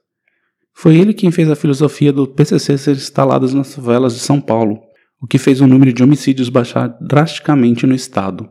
Foi 0.75 0.97
ele 0.97 1.15
quem 1.15 1.31
fez 1.31 1.51
a 1.51 1.57
filosofia 1.57 2.13
do 2.13 2.27
PCC 2.27 2.77
ser 2.77 2.97
instalada 2.97 3.47
nas 3.53 3.75
favelas 3.75 4.13
de 4.13 4.21
São 4.21 4.39
Paulo, 4.39 4.81
o 5.21 5.27
que 5.27 5.39
fez 5.39 5.63
o 5.63 5.67
número 5.67 5.93
de 5.93 6.03
homicídios 6.03 6.51
baixar 6.51 6.89
drasticamente 7.01 7.87
no 7.87 7.95
estado. 7.95 8.51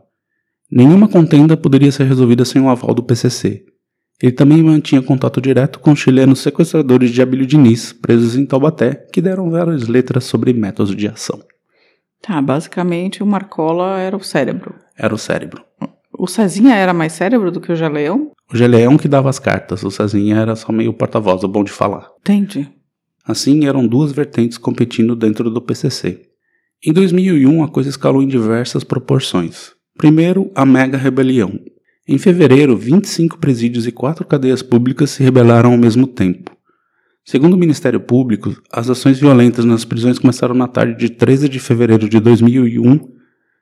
Nenhuma 0.68 1.06
contenda 1.06 1.56
poderia 1.56 1.92
ser 1.92 2.04
resolvida 2.04 2.44
sem 2.44 2.60
o 2.60 2.68
aval 2.68 2.92
do 2.92 3.04
PCC. 3.04 3.64
Ele 4.20 4.32
também 4.32 4.62
mantinha 4.62 5.02
contato 5.02 5.40
direto 5.40 5.78
com 5.78 5.92
os 5.92 6.00
chilenos 6.00 6.40
sequestradores 6.40 7.10
de 7.10 7.22
Abílio 7.22 7.46
Diniz, 7.46 7.92
presos 7.92 8.34
em 8.34 8.46
Taubaté, 8.46 8.94
que 9.12 9.20
deram 9.20 9.50
várias 9.50 9.86
letras 9.86 10.24
sobre 10.24 10.52
métodos 10.52 10.96
de 10.96 11.06
ação. 11.06 11.40
Tá, 12.20 12.40
basicamente 12.42 13.22
o 13.22 13.26
Marcola 13.26 13.98
era 14.00 14.16
o 14.16 14.24
cérebro. 14.24 14.74
Era 14.96 15.14
o 15.14 15.18
cérebro. 15.18 15.62
O 16.24 16.26
Cezinha 16.26 16.74
era 16.74 16.94
mais 16.94 17.12
cérebro 17.12 17.50
do 17.50 17.60
que 17.60 17.70
o 17.70 17.76
Geleião? 17.76 18.30
O 18.50 18.56
Geleão 18.56 18.96
que 18.96 19.06
dava 19.06 19.28
as 19.28 19.38
cartas, 19.38 19.82
o 19.82 19.90
Cezinha 19.90 20.36
era 20.36 20.56
só 20.56 20.72
meio 20.72 20.94
porta-voz, 20.94 21.44
o 21.44 21.48
bom 21.48 21.62
de 21.62 21.70
falar. 21.70 22.08
Entendi. 22.20 22.66
Assim, 23.26 23.66
eram 23.66 23.86
duas 23.86 24.10
vertentes 24.10 24.56
competindo 24.56 25.14
dentro 25.14 25.50
do 25.50 25.60
PCC. 25.60 26.22
Em 26.82 26.94
2001, 26.94 27.62
a 27.62 27.68
coisa 27.68 27.90
escalou 27.90 28.22
em 28.22 28.26
diversas 28.26 28.82
proporções. 28.82 29.72
Primeiro, 29.98 30.50
a 30.54 30.64
Mega 30.64 30.96
Rebelião. 30.96 31.60
Em 32.08 32.16
fevereiro, 32.16 32.74
25 32.74 33.36
presídios 33.36 33.86
e 33.86 33.92
quatro 33.92 34.24
cadeias 34.24 34.62
públicas 34.62 35.10
se 35.10 35.22
rebelaram 35.22 35.72
ao 35.72 35.78
mesmo 35.78 36.06
tempo. 36.06 36.56
Segundo 37.22 37.52
o 37.52 37.58
Ministério 37.58 38.00
Público, 38.00 38.56
as 38.72 38.88
ações 38.88 39.20
violentas 39.20 39.66
nas 39.66 39.84
prisões 39.84 40.18
começaram 40.18 40.54
na 40.54 40.68
tarde 40.68 40.96
de 40.96 41.10
13 41.10 41.50
de 41.50 41.60
fevereiro 41.60 42.08
de 42.08 42.18
2001, 42.18 42.98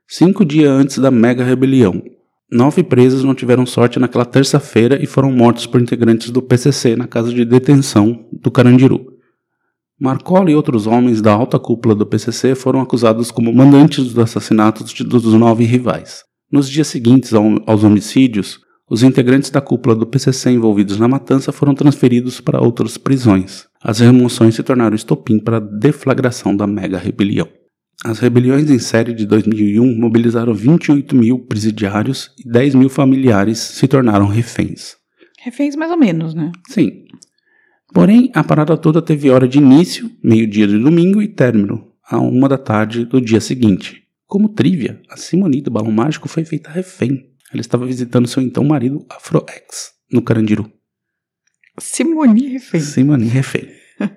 cinco 0.07 0.45
dias 0.45 0.71
antes 0.71 0.99
da 0.99 1.11
mega 1.11 1.43
rebelião. 1.43 2.01
Nove 2.53 2.83
presos 2.83 3.25
não 3.25 3.35
tiveram 3.35 3.65
sorte 3.65 3.99
naquela 3.99 4.27
terça-feira 4.27 5.03
e 5.03 5.07
foram 5.07 5.33
mortos 5.33 5.67
por 5.67 5.81
integrantes 5.81 6.29
do 6.29 6.43
PCC 6.43 6.95
na 6.95 7.07
casa 7.07 7.33
de 7.33 7.47
detenção 7.47 8.27
do 8.31 8.51
Carandiru. 8.51 9.07
Marcola 9.99 10.51
e 10.51 10.55
outros 10.55 10.87
homens 10.87 11.23
da 11.23 11.33
alta 11.33 11.59
cúpula 11.59 11.95
do 11.95 12.05
PCC 12.05 12.55
foram 12.55 12.83
acusados 12.83 13.31
como 13.31 13.55
mandantes 13.55 14.05
dos 14.05 14.19
assassinatos 14.19 14.93
dos 14.93 15.25
nove 15.33 15.65
rivais. 15.65 16.25
Nos 16.53 16.69
dias 16.69 16.89
seguintes 16.89 17.33
aos 17.33 17.85
homicídios, 17.85 18.61
os 18.91 19.03
integrantes 19.03 19.49
da 19.49 19.63
cúpula 19.63 19.97
do 19.97 20.07
PCC 20.07 20.51
envolvidos 20.51 20.99
na 20.99 21.09
matança 21.09 21.53
foram 21.53 21.75
transferidos 21.75 22.39
para 22.39 22.61
outras 22.61 22.99
prisões. 22.99 23.65
As 23.83 24.01
remoções 24.01 24.55
se 24.55 24.63
tornaram 24.63 24.95
estopim 24.95 25.39
para 25.39 25.57
a 25.57 25.61
deflagração 25.61 26.55
da 26.55 26.67
mega 26.67 26.99
rebelião. 26.99 27.49
As 28.05 28.19
rebeliões 28.19 28.71
em 28.71 28.79
série 28.79 29.15
de 29.15 29.27
2001 29.27 29.99
mobilizaram 29.99 30.53
28 30.55 31.15
mil 31.15 31.39
presidiários 31.39 32.31
e 32.39 32.49
10 32.49 32.75
mil 32.75 32.89
familiares 32.89 33.59
se 33.59 33.87
tornaram 33.87 34.27
reféns. 34.27 34.97
Reféns 35.41 35.77
mais 35.77 35.91
ou 35.91 35.97
menos, 35.97 36.35
né? 36.35 36.51
Sim. 36.69 37.05
Porém, 37.93 38.31
a 38.35 38.43
parada 38.43 38.77
toda 38.77 39.03
teve 39.03 39.31
hora 39.31 39.47
de 39.47 39.59
início, 39.59 40.11
meio-dia 40.23 40.67
de 40.67 40.79
domingo 40.79 41.21
e 41.21 41.29
término, 41.29 41.93
a 42.05 42.19
uma 42.19 42.49
da 42.49 42.59
tarde 42.59 43.05
do 43.05 43.21
dia 43.21 43.41
seguinte. 43.41 44.03
Como 44.27 44.49
trívia, 44.49 45.01
a 45.11 45.17
Simone 45.17 45.61
do 45.61 45.71
Balão 45.71 45.93
Mágico 45.93 46.29
foi 46.29 46.45
feita 46.45 46.71
refém 46.71 47.33
ela 47.53 47.61
estava 47.61 47.85
visitando 47.85 48.27
seu 48.27 48.43
então 48.43 48.65
marido 48.65 49.05
Afro-Ex, 49.11 49.93
no 50.11 50.23
Carandiru. 50.23 50.73
Simone 51.79 52.49
Refém. 52.49 52.81
Simone 52.81 53.29
Refém. 53.29 53.69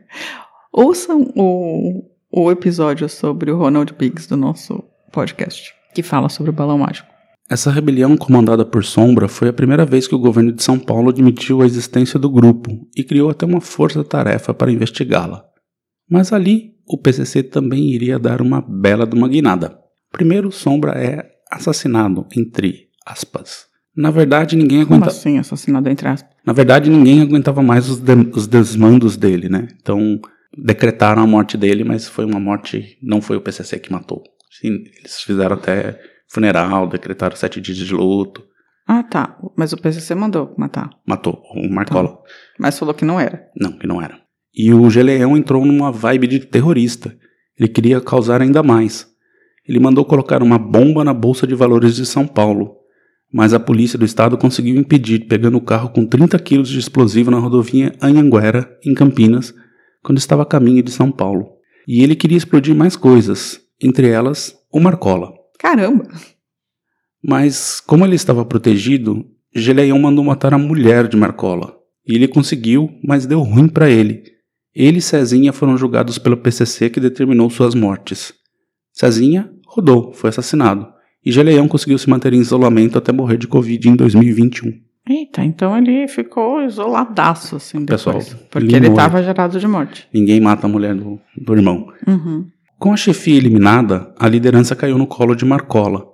Ouçam 0.72 1.34
o, 1.36 2.10
o 2.38 2.52
episódio 2.52 3.08
sobre 3.08 3.50
o 3.50 3.58
Ronald 3.58 3.94
Biggs 3.98 4.28
do 4.28 4.36
nosso 4.36 4.84
podcast, 5.10 5.74
que 5.94 6.04
fala 6.04 6.28
sobre 6.28 6.50
o 6.50 6.54
balão 6.54 6.80
mágico. 6.80 7.08
Essa 7.50 7.72
rebelião 7.72 8.18
comandada 8.18 8.66
por 8.66 8.84
Sombra 8.84 9.30
foi 9.30 9.48
a 9.48 9.54
primeira 9.54 9.86
vez 9.86 10.06
que 10.06 10.16
o 10.16 10.20
governo 10.20 10.52
de 10.52 10.62
São 10.62 10.78
Paulo 10.78 11.12
admitiu 11.12 11.62
a 11.62 11.66
existência 11.66 12.20
do 12.20 12.30
grupo 12.30 12.86
e 12.94 13.06
criou 13.06 13.30
até 13.30 13.46
uma 13.46 13.62
força-tarefa 13.62 14.54
para 14.54 14.70
investigá-la. 14.70 15.46
Mas 16.10 16.34
ali, 16.34 16.74
o 16.86 16.98
PCC 16.98 17.42
também 17.42 17.94
iria 17.94 18.20
dar 18.20 18.42
uma 18.42 18.62
bela 18.62 19.08
de 19.08 19.16
uma 19.16 19.30
guinada. 19.30 19.80
Primeiro, 20.12 20.52
Sombra 20.52 20.92
é 20.92 21.26
assassinado 21.50 22.26
entre 22.36 22.90
aspas. 23.06 23.68
Na 23.96 24.12
verdade, 24.12 24.58
ninguém 24.58 24.82
aguentava. 24.82 25.12
Como 25.12 25.20
assim, 25.20 25.38
assassinado 25.38 25.88
entre 25.88 26.10
aspas? 26.10 26.36
Na 26.46 26.52
verdade, 26.52 26.90
ninguém 26.90 27.22
aguentava 27.22 27.64
mais 27.64 27.88
os, 27.90 28.00
de... 28.00 28.14
os 28.34 28.46
desmandos 28.46 29.16
dele, 29.16 29.48
né? 29.48 29.70
Então, 29.80 30.20
decretaram 30.58 31.22
a 31.22 31.28
morte 31.28 31.58
dele, 31.58 31.84
mas 31.84 32.08
foi 32.08 32.26
uma 32.26 32.40
morte. 32.40 32.98
Não 33.02 33.22
foi 33.22 33.38
o 33.38 33.42
PCC 33.42 33.80
que 33.80 33.92
matou. 33.92 34.24
Sim, 34.52 34.84
eles 35.00 35.22
fizeram 35.22 35.56
até 35.56 36.00
funeral, 36.30 36.88
decretaram 36.88 37.36
sete 37.36 37.60
dias 37.60 37.78
de 37.78 37.94
luto. 37.94 38.44
Ah, 38.88 39.04
tá. 39.04 39.38
Mas 39.58 39.74
o 39.74 39.78
PCC 39.78 40.14
mandou 40.16 40.54
matar. 40.58 40.90
Matou, 41.08 41.42
o 41.56 41.70
Marcola. 41.70 42.10
Tá. 42.10 42.24
Mas 42.60 42.78
falou 42.78 42.94
que 42.94 43.06
não 43.06 43.20
era. 43.20 43.48
Não, 43.60 43.72
que 43.72 43.88
não 43.88 44.02
era. 44.02 44.20
E 44.54 44.74
o 44.74 44.90
Geleão 44.90 45.36
entrou 45.36 45.66
numa 45.66 45.92
vibe 45.92 46.28
de 46.28 46.40
terrorista. 46.40 47.18
Ele 47.58 47.68
queria 47.68 48.00
causar 48.00 48.42
ainda 48.42 48.62
mais. 48.62 49.08
Ele 49.68 49.80
mandou 49.80 50.06
colocar 50.06 50.44
uma 50.44 50.60
bomba 50.60 51.04
na 51.04 51.14
Bolsa 51.14 51.48
de 51.48 51.56
Valores 51.56 51.96
de 51.96 52.06
São 52.06 52.28
Paulo 52.28 52.86
mas 53.36 53.54
a 53.54 53.60
polícia 53.60 54.00
do 54.00 54.06
estado 54.06 54.38
conseguiu 54.38 54.78
impedir, 54.78 55.28
pegando 55.28 55.58
o 55.58 55.62
carro 55.62 55.90
com 55.90 56.06
30 56.06 56.40
quilos 56.40 56.70
de 56.70 56.80
explosivo 56.80 57.30
na 57.30 57.38
rodovia 57.38 57.94
Anhanguera, 58.02 58.66
em 58.82 58.94
Campinas, 58.94 59.54
quando 60.06 60.20
estava 60.20 60.44
a 60.44 60.46
caminho 60.46 60.84
de 60.84 60.92
São 60.92 61.12
Paulo. 61.12 61.48
E 61.88 62.04
ele 62.04 62.16
queria 62.16 62.38
explodir 62.38 62.76
mais 62.76 62.96
coisas, 62.96 63.60
entre 63.82 64.08
elas 64.08 64.56
o 64.72 64.80
Marcola. 64.80 65.34
Caramba! 65.58 66.08
Mas, 67.24 67.80
como 67.80 68.06
ele 68.06 68.16
estava 68.16 68.46
protegido, 68.46 69.26
Geleião 69.54 69.98
mandou 69.98 70.24
matar 70.24 70.54
a 70.54 70.60
mulher 70.60 71.08
de 71.08 71.18
Marcola. 71.18 71.76
E 72.08 72.14
ele 72.14 72.28
conseguiu, 72.28 72.90
mas 73.04 73.26
deu 73.26 73.42
ruim 73.42 73.68
para 73.68 73.90
ele. 73.90 74.24
Ele 74.76 75.00
e 75.00 75.02
Cezinha 75.02 75.52
foram 75.52 75.76
julgados 75.76 76.20
pelo 76.20 76.38
PCC 76.38 76.90
que 76.90 77.00
determinou 77.00 77.50
suas 77.50 77.74
mortes. 77.74 78.32
Cezinha 78.94 79.52
rodou, 79.66 80.14
foi 80.14 80.30
assassinado 80.30 80.96
e 81.26 81.32
Geleão 81.32 81.68
conseguiu 81.68 81.98
se 81.98 82.08
manter 82.08 82.34
em 82.34 82.40
isolamento 82.40 82.98
até 83.00 83.12
morrer 83.12 83.38
de 83.38 83.48
Covid 83.48 83.90
em 83.90 83.96
2021. 83.96 84.72
Eita, 85.08 85.44
então 85.44 85.78
ele 85.78 86.08
ficou 86.08 86.64
isoladaço, 86.64 87.58
assim, 87.58 87.86
depois. 87.86 88.04
Pessoal, 88.04 88.40
porque 88.50 88.76
ele 88.76 88.88
estava 88.88 89.22
gerado 89.22 89.60
de 89.60 89.68
morte. 89.68 90.08
Ninguém 90.12 90.40
mata 90.42 90.66
a 90.66 90.70
mulher 90.70 90.96
do, 90.96 91.20
do 91.38 91.54
irmão. 91.54 91.94
Uhum. 92.08 92.48
Com 92.80 92.92
a 92.92 92.98
chefia 92.98 93.38
eliminada, 93.38 94.14
a 94.18 94.28
liderança 94.28 94.76
caiu 94.76 94.98
no 94.98 95.06
colo 95.06 95.36
de 95.36 95.46
Marcola. 95.46 96.06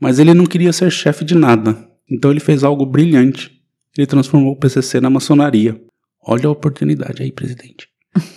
Mas 0.00 0.18
ele 0.18 0.34
não 0.34 0.46
queria 0.46 0.72
ser 0.72 0.90
chefe 0.90 1.24
de 1.24 1.34
nada, 1.34 1.76
então 2.10 2.30
ele 2.30 2.40
fez 2.40 2.64
algo 2.64 2.84
brilhante. 2.84 3.52
Ele 3.96 4.06
transformou 4.06 4.52
o 4.52 4.56
PCC 4.56 5.00
na 5.00 5.10
maçonaria. 5.10 5.80
Olha 6.22 6.48
a 6.48 6.50
oportunidade 6.50 7.22
aí, 7.22 7.32
presidente. 7.32 7.88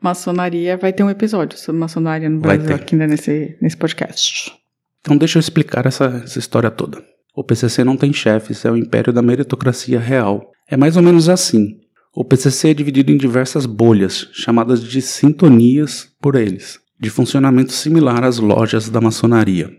maçonaria 0.00 0.76
vai 0.76 0.92
ter 0.92 1.04
um 1.04 1.10
episódio 1.10 1.58
sobre 1.58 1.80
maçonaria 1.80 2.28
no 2.28 2.40
Brasil 2.40 2.74
aqui 2.74 2.96
nesse, 2.96 3.56
nesse 3.60 3.76
podcast. 3.76 4.52
Então 5.00 5.16
deixa 5.16 5.38
eu 5.38 5.40
explicar 5.40 5.86
essa, 5.86 6.22
essa 6.24 6.38
história 6.38 6.70
toda. 6.70 7.02
O 7.34 7.42
PCC 7.42 7.82
não 7.82 7.96
tem 7.96 8.12
chefes, 8.12 8.62
é 8.64 8.70
o 8.70 8.76
império 8.76 9.10
da 9.10 9.22
meritocracia 9.22 9.98
real. 9.98 10.50
É 10.68 10.76
mais 10.76 10.98
ou 10.98 11.02
menos 11.02 11.30
assim. 11.30 11.78
O 12.14 12.22
PCC 12.22 12.70
é 12.70 12.74
dividido 12.74 13.10
em 13.10 13.16
diversas 13.16 13.64
bolhas, 13.64 14.28
chamadas 14.32 14.84
de 14.84 15.00
sintonias 15.00 16.08
por 16.20 16.34
eles, 16.34 16.78
de 17.00 17.08
funcionamento 17.08 17.72
similar 17.72 18.22
às 18.22 18.38
lojas 18.38 18.90
da 18.90 19.00
maçonaria. 19.00 19.70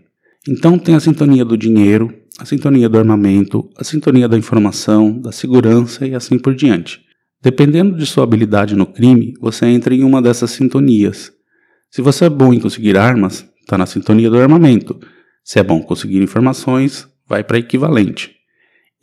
Então 0.48 0.76
tem 0.76 0.96
a 0.96 1.00
sintonia 1.00 1.44
do 1.44 1.56
dinheiro, 1.56 2.12
a 2.40 2.44
sintonia 2.44 2.88
do 2.88 2.98
armamento, 2.98 3.70
a 3.78 3.84
sintonia 3.84 4.28
da 4.28 4.36
informação, 4.36 5.20
da 5.20 5.30
segurança 5.30 6.04
e 6.04 6.12
assim 6.12 6.40
por 6.40 6.56
diante. 6.56 7.00
Dependendo 7.40 7.96
de 7.96 8.04
sua 8.04 8.24
habilidade 8.24 8.74
no 8.74 8.84
crime, 8.84 9.34
você 9.40 9.66
entra 9.66 9.94
em 9.94 10.02
uma 10.02 10.20
dessas 10.20 10.50
sintonias. 10.50 11.30
Se 11.88 12.02
você 12.02 12.24
é 12.24 12.28
bom 12.28 12.52
em 12.52 12.58
conseguir 12.58 12.98
armas, 12.98 13.46
está 13.60 13.78
na 13.78 13.86
sintonia 13.86 14.28
do 14.28 14.38
armamento. 14.38 14.98
Se 15.44 15.60
é 15.60 15.62
bom 15.62 15.80
conseguir 15.80 16.20
informações, 16.20 17.06
vai 17.28 17.42
para 17.42 17.58
equivalente. 17.58 18.34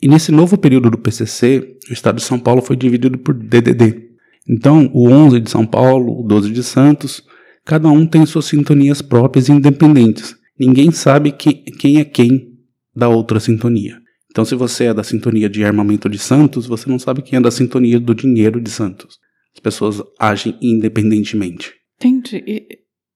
E 0.00 0.08
nesse 0.08 0.32
novo 0.32 0.58
período 0.58 0.90
do 0.90 0.98
PCC, 0.98 1.78
o 1.88 1.92
estado 1.92 2.16
de 2.16 2.22
São 2.22 2.38
Paulo 2.38 2.60
foi 2.60 2.76
dividido 2.76 3.18
por 3.18 3.34
DDD. 3.34 4.10
Então, 4.48 4.90
o 4.92 5.08
11 5.08 5.40
de 5.40 5.50
São 5.50 5.64
Paulo, 5.64 6.20
o 6.20 6.26
12 6.26 6.50
de 6.50 6.62
Santos, 6.62 7.22
cada 7.64 7.88
um 7.88 8.04
tem 8.04 8.26
suas 8.26 8.46
sintonias 8.46 9.00
próprias 9.00 9.48
e 9.48 9.52
independentes. 9.52 10.34
Ninguém 10.58 10.90
sabe 10.90 11.30
que, 11.30 11.54
quem 11.54 12.00
é 12.00 12.04
quem 12.04 12.52
da 12.94 13.08
outra 13.08 13.38
sintonia. 13.38 13.98
Então, 14.30 14.44
se 14.44 14.54
você 14.54 14.84
é 14.84 14.94
da 14.94 15.04
sintonia 15.04 15.48
de 15.48 15.64
armamento 15.64 16.08
de 16.08 16.18
Santos, 16.18 16.66
você 16.66 16.88
não 16.88 16.98
sabe 16.98 17.22
quem 17.22 17.36
é 17.36 17.40
da 17.40 17.50
sintonia 17.50 18.00
do 18.00 18.14
dinheiro 18.14 18.60
de 18.60 18.70
Santos. 18.70 19.18
As 19.54 19.60
pessoas 19.60 20.02
agem 20.18 20.56
independentemente. 20.60 21.74
Entendi. 21.96 22.66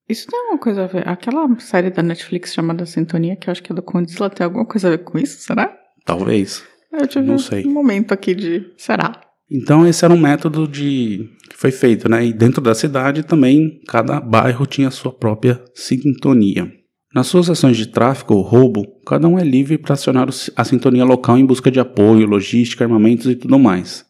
Isso 0.08 0.26
tem 0.28 0.38
alguma 0.38 0.58
coisa 0.58 0.84
a 0.84 0.86
ver? 0.86 1.08
Aquela 1.08 1.48
série 1.58 1.90
da 1.90 2.02
Netflix 2.02 2.54
chamada 2.54 2.86
Sintonia, 2.86 3.36
que 3.36 3.48
eu 3.48 3.52
acho 3.52 3.62
que 3.62 3.72
é 3.72 3.74
do 3.74 3.82
Condzilla, 3.82 4.30
tem 4.30 4.44
alguma 4.44 4.64
coisa 4.64 4.86
a 4.86 4.90
ver 4.92 4.98
com 4.98 5.18
isso, 5.18 5.40
será? 5.40 5.76
Talvez. 6.04 6.62
Eu 6.92 7.06
tive 7.06 7.26
Não 7.26 7.38
sei. 7.38 7.66
um 7.66 7.72
momento 7.72 8.12
aqui 8.12 8.34
de. 8.34 8.72
Será? 8.76 9.20
Então 9.50 9.86
esse 9.86 10.04
era 10.04 10.14
um 10.14 10.18
método 10.18 10.66
de 10.66 11.28
que 11.50 11.56
foi 11.56 11.70
feito, 11.70 12.08
né? 12.08 12.24
E 12.24 12.32
dentro 12.32 12.60
da 12.60 12.74
cidade 12.74 13.22
também 13.24 13.80
cada 13.86 14.20
bairro 14.20 14.64
tinha 14.66 14.90
sua 14.90 15.12
própria 15.12 15.62
sintonia. 15.74 16.70
Nas 17.14 17.28
suas 17.28 17.48
ações 17.48 17.76
de 17.76 17.86
tráfico 17.86 18.34
ou 18.34 18.42
roubo, 18.42 18.84
cada 19.06 19.26
um 19.26 19.38
é 19.38 19.44
livre 19.44 19.78
para 19.78 19.94
acionar 19.94 20.28
a 20.56 20.64
sintonia 20.64 21.04
local 21.04 21.38
em 21.38 21.46
busca 21.46 21.70
de 21.70 21.80
apoio, 21.80 22.26
logística, 22.26 22.84
armamentos 22.84 23.26
e 23.26 23.34
tudo 23.36 23.58
mais. 23.58 24.04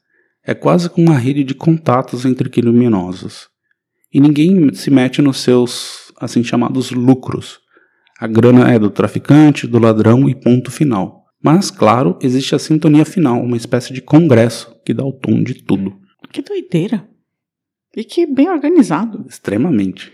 É 0.44 0.54
quase 0.54 0.88
como 0.90 1.08
uma 1.08 1.18
rede 1.18 1.44
de 1.44 1.54
contatos 1.54 2.24
entre 2.24 2.48
criminosos 2.48 3.48
e 4.12 4.20
ninguém 4.20 4.72
se 4.72 4.90
mete 4.90 5.20
nos 5.20 5.38
seus 5.38 6.12
assim 6.18 6.42
chamados 6.42 6.90
lucros. 6.90 7.60
A 8.18 8.26
grana 8.26 8.70
é 8.72 8.78
do 8.78 8.90
traficante, 8.90 9.66
do 9.66 9.78
ladrão 9.78 10.28
e 10.28 10.34
ponto 10.34 10.70
final. 10.70 11.26
Mas, 11.42 11.70
claro, 11.70 12.18
existe 12.22 12.54
a 12.54 12.58
sintonia 12.58 13.04
final, 13.04 13.40
uma 13.42 13.56
espécie 13.56 13.92
de 13.92 14.00
congresso 14.00 14.74
que 14.84 14.94
dá 14.94 15.04
o 15.04 15.12
tom 15.12 15.42
de 15.42 15.54
tudo. 15.54 15.94
Que 16.32 16.42
doideira! 16.42 17.06
E 17.94 18.04
que 18.04 18.26
bem 18.26 18.48
organizado. 18.48 19.24
Extremamente. 19.28 20.12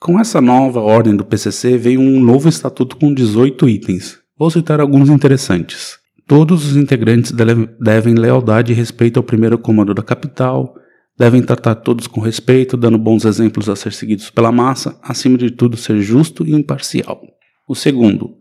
Com 0.00 0.18
essa 0.20 0.40
nova 0.40 0.80
ordem 0.80 1.16
do 1.16 1.24
PCC 1.24 1.76
veio 1.76 2.00
um 2.00 2.20
novo 2.20 2.48
estatuto 2.48 2.96
com 2.96 3.12
18 3.12 3.68
itens. 3.68 4.18
Vou 4.38 4.50
citar 4.50 4.80
alguns 4.80 5.08
interessantes. 5.08 5.98
Todos 6.26 6.66
os 6.66 6.76
integrantes 6.76 7.32
devem 7.32 8.14
lealdade 8.14 8.72
e 8.72 8.74
respeito 8.74 9.18
ao 9.18 9.24
primeiro 9.24 9.58
comando 9.58 9.92
da 9.92 10.02
capital, 10.02 10.74
Devem 11.18 11.42
tratar 11.42 11.74
todos 11.74 12.06
com 12.06 12.20
respeito, 12.20 12.76
dando 12.76 12.96
bons 12.96 13.24
exemplos 13.24 13.68
a 13.68 13.74
ser 13.74 13.92
seguidos 13.92 14.30
pela 14.30 14.52
massa, 14.52 14.98
acima 15.02 15.36
de 15.36 15.50
tudo, 15.50 15.76
ser 15.76 16.00
justo 16.00 16.46
e 16.46 16.54
imparcial. 16.54 17.20
O 17.68 17.74
segundo, 17.74 18.38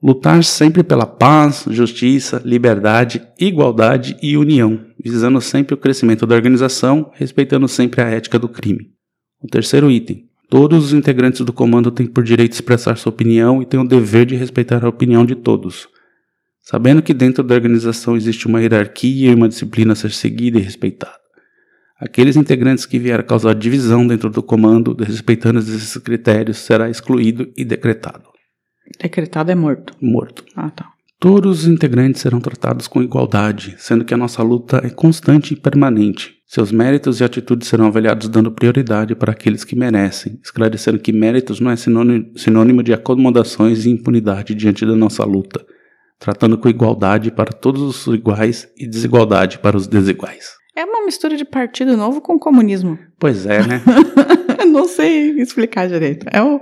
Lutar 0.00 0.44
sempre 0.44 0.84
pela 0.84 1.04
paz, 1.04 1.64
justiça, 1.70 2.40
liberdade, 2.44 3.20
igualdade 3.36 4.16
e 4.22 4.36
união, 4.36 4.80
visando 5.02 5.40
sempre 5.40 5.74
o 5.74 5.76
crescimento 5.76 6.24
da 6.24 6.36
organização, 6.36 7.10
respeitando 7.14 7.66
sempre 7.66 8.00
a 8.00 8.08
ética 8.08 8.38
do 8.38 8.48
crime. 8.48 8.92
O 9.42 9.48
terceiro 9.48 9.90
item. 9.90 10.28
Todos 10.48 10.84
os 10.84 10.92
integrantes 10.92 11.40
do 11.40 11.52
comando 11.52 11.90
têm 11.90 12.06
por 12.06 12.22
direito 12.22 12.52
expressar 12.52 12.96
sua 12.96 13.10
opinião 13.10 13.60
e 13.60 13.66
têm 13.66 13.80
o 13.80 13.86
dever 13.86 14.24
de 14.24 14.36
respeitar 14.36 14.84
a 14.84 14.88
opinião 14.88 15.26
de 15.26 15.34
todos. 15.34 15.88
Sabendo 16.60 17.02
que 17.02 17.12
dentro 17.12 17.42
da 17.42 17.56
organização 17.56 18.16
existe 18.16 18.46
uma 18.46 18.60
hierarquia 18.60 19.32
e 19.32 19.34
uma 19.34 19.48
disciplina 19.48 19.94
a 19.94 19.96
ser 19.96 20.12
seguida 20.12 20.58
e 20.58 20.62
respeitada. 20.62 21.27
Aqueles 22.00 22.36
integrantes 22.36 22.86
que 22.86 22.98
vierem 22.98 23.26
causar 23.26 23.54
divisão 23.54 24.06
dentro 24.06 24.30
do 24.30 24.42
comando, 24.42 24.94
desrespeitando 24.94 25.58
esses 25.58 25.96
critérios, 25.98 26.58
será 26.58 26.88
excluído 26.88 27.52
e 27.56 27.64
decretado. 27.64 28.28
Decretado 29.00 29.50
é 29.50 29.54
morto. 29.54 29.94
Morto. 30.00 30.44
Ah, 30.54 30.70
tá. 30.70 30.86
Todos 31.20 31.62
os 31.62 31.66
integrantes 31.66 32.22
serão 32.22 32.40
tratados 32.40 32.86
com 32.86 33.02
igualdade, 33.02 33.74
sendo 33.78 34.04
que 34.04 34.14
a 34.14 34.16
nossa 34.16 34.40
luta 34.40 34.80
é 34.84 34.90
constante 34.90 35.52
e 35.52 35.56
permanente. 35.56 36.36
Seus 36.46 36.70
méritos 36.70 37.20
e 37.20 37.24
atitudes 37.24 37.66
serão 37.66 37.86
avaliados 37.86 38.28
dando 38.28 38.52
prioridade 38.52 39.16
para 39.16 39.32
aqueles 39.32 39.64
que 39.64 39.74
merecem, 39.74 40.38
esclarecendo 40.42 41.00
que 41.00 41.12
méritos 41.12 41.58
não 41.58 41.72
é 41.72 41.76
sinônimo, 41.76 42.38
sinônimo 42.38 42.82
de 42.84 42.94
acomodações 42.94 43.84
e 43.84 43.90
impunidade 43.90 44.54
diante 44.54 44.86
da 44.86 44.94
nossa 44.94 45.24
luta, 45.24 45.66
tratando 46.20 46.56
com 46.56 46.68
igualdade 46.68 47.32
para 47.32 47.52
todos 47.52 47.82
os 47.82 48.14
iguais 48.14 48.68
e 48.78 48.86
desigualdade 48.86 49.58
para 49.58 49.76
os 49.76 49.88
desiguais. 49.88 50.57
É 50.78 50.84
uma 50.84 51.04
mistura 51.04 51.36
de 51.36 51.44
partido 51.44 51.96
novo 51.96 52.20
com 52.20 52.38
comunismo. 52.38 52.96
Pois 53.18 53.46
é, 53.46 53.66
né? 53.66 53.82
Não 54.70 54.86
sei 54.86 55.30
explicar 55.40 55.88
direito. 55.88 56.24
É 56.30 56.40
um, 56.40 56.60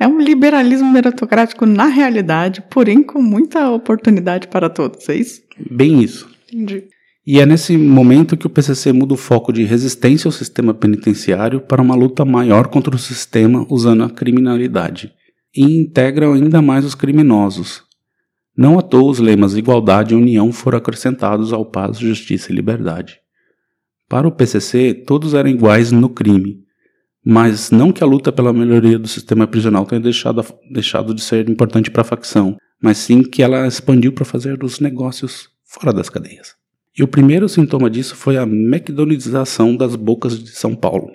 é 0.00 0.08
um 0.08 0.18
liberalismo 0.18 0.90
meritocrático 0.90 1.66
na 1.66 1.84
realidade, 1.84 2.62
porém 2.70 3.02
com 3.02 3.20
muita 3.20 3.68
oportunidade 3.68 4.48
para 4.48 4.70
todos, 4.70 5.06
é 5.10 5.16
isso? 5.16 5.42
Bem 5.70 6.02
isso. 6.02 6.30
Entendi. 6.50 6.84
E 7.26 7.40
é 7.40 7.44
nesse 7.44 7.76
momento 7.76 8.38
que 8.38 8.46
o 8.46 8.50
PCC 8.50 8.90
muda 8.90 9.12
o 9.12 9.18
foco 9.18 9.52
de 9.52 9.64
resistência 9.64 10.28
ao 10.28 10.32
sistema 10.32 10.72
penitenciário 10.72 11.60
para 11.60 11.82
uma 11.82 11.94
luta 11.94 12.24
maior 12.24 12.68
contra 12.68 12.96
o 12.96 12.98
sistema 12.98 13.66
usando 13.68 14.02
a 14.02 14.08
criminalidade. 14.08 15.12
E 15.54 15.62
integra 15.62 16.26
ainda 16.32 16.62
mais 16.62 16.86
os 16.86 16.94
criminosos. 16.94 17.82
Não 18.56 18.78
à 18.78 18.82
toa 18.82 19.10
os 19.10 19.18
lemas 19.18 19.58
igualdade 19.58 20.14
e 20.14 20.16
união 20.16 20.52
foram 20.52 20.78
acrescentados 20.78 21.52
ao 21.52 21.66
paz, 21.66 21.98
justiça 21.98 22.50
e 22.50 22.54
liberdade. 22.54 23.18
Para 24.08 24.26
o 24.26 24.32
PCC, 24.32 24.94
todos 24.94 25.34
eram 25.34 25.50
iguais 25.50 25.92
no 25.92 26.08
crime, 26.08 26.64
mas 27.24 27.70
não 27.70 27.92
que 27.92 28.02
a 28.02 28.06
luta 28.06 28.32
pela 28.32 28.52
melhoria 28.52 28.98
do 28.98 29.06
sistema 29.06 29.46
prisional 29.46 29.84
tenha 29.84 30.00
deixado, 30.00 30.42
deixado 30.70 31.14
de 31.14 31.20
ser 31.20 31.48
importante 31.50 31.90
para 31.90 32.00
a 32.00 32.04
facção, 32.04 32.56
mas 32.82 32.96
sim 32.96 33.22
que 33.22 33.42
ela 33.42 33.66
expandiu 33.66 34.12
para 34.12 34.24
fazer 34.24 34.64
os 34.64 34.80
negócios 34.80 35.50
fora 35.64 35.92
das 35.92 36.08
cadeias. 36.08 36.54
E 36.96 37.02
o 37.02 37.08
primeiro 37.08 37.48
sintoma 37.48 37.90
disso 37.90 38.16
foi 38.16 38.38
a 38.38 38.42
McDonaldização 38.42 39.76
das 39.76 39.94
bocas 39.94 40.42
de 40.42 40.50
São 40.50 40.74
Paulo. 40.74 41.10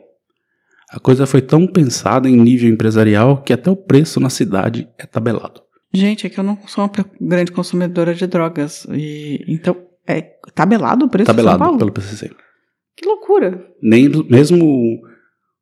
A 0.91 0.99
coisa 0.99 1.25
foi 1.25 1.41
tão 1.41 1.65
pensada 1.65 2.29
em 2.29 2.37
nível 2.37 2.69
empresarial 2.69 3.41
que 3.41 3.51
até 3.51 3.71
o 3.71 3.75
preço 3.75 4.19
na 4.19 4.29
cidade 4.29 4.87
é 4.99 5.07
tabelado. 5.07 5.61
Gente, 5.91 6.27
é 6.27 6.29
que 6.29 6.39
eu 6.39 6.43
não 6.43 6.57
sou 6.67 6.83
uma 6.83 6.91
grande 7.19 7.51
consumidora 7.51 8.13
de 8.13 8.27
drogas. 8.27 8.85
E 8.91 9.43
então, 9.47 9.75
é 10.07 10.21
tabelado 10.53 11.05
o 11.05 11.09
preço 11.09 11.25
tabelado 11.25 11.57
de 11.57 11.59
São 11.59 11.67
Paulo? 11.67 11.79
pelo 11.79 11.91
PCC. 11.91 12.31
Que 12.95 13.05
loucura. 13.05 13.65
Nem 13.81 14.09
mesmo 14.29 14.65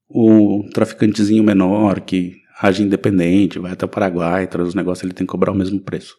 o, 0.09 0.59
o 0.59 0.69
traficantezinho 0.73 1.43
menor 1.43 2.01
que 2.01 2.33
age 2.61 2.83
independente, 2.83 3.59
vai 3.59 3.71
até 3.71 3.85
o 3.85 3.89
Paraguai, 3.89 4.47
traz 4.47 4.69
os 4.69 4.75
negócios, 4.75 5.03
ele 5.03 5.13
tem 5.13 5.25
que 5.25 5.31
cobrar 5.31 5.51
o 5.51 5.55
mesmo 5.55 5.79
preço. 5.79 6.15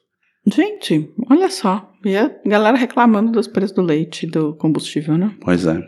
Gente, 0.47 1.09
olha 1.31 1.49
só. 1.49 1.93
E 2.05 2.17
a 2.17 2.31
galera 2.45 2.77
reclamando 2.77 3.31
dos 3.31 3.47
preços 3.47 3.77
do 3.77 3.83
leite 3.83 4.27
e 4.27 4.31
do 4.31 4.55
combustível, 4.57 5.17
né? 5.17 5.37
Pois 5.41 5.67
é. 5.67 5.81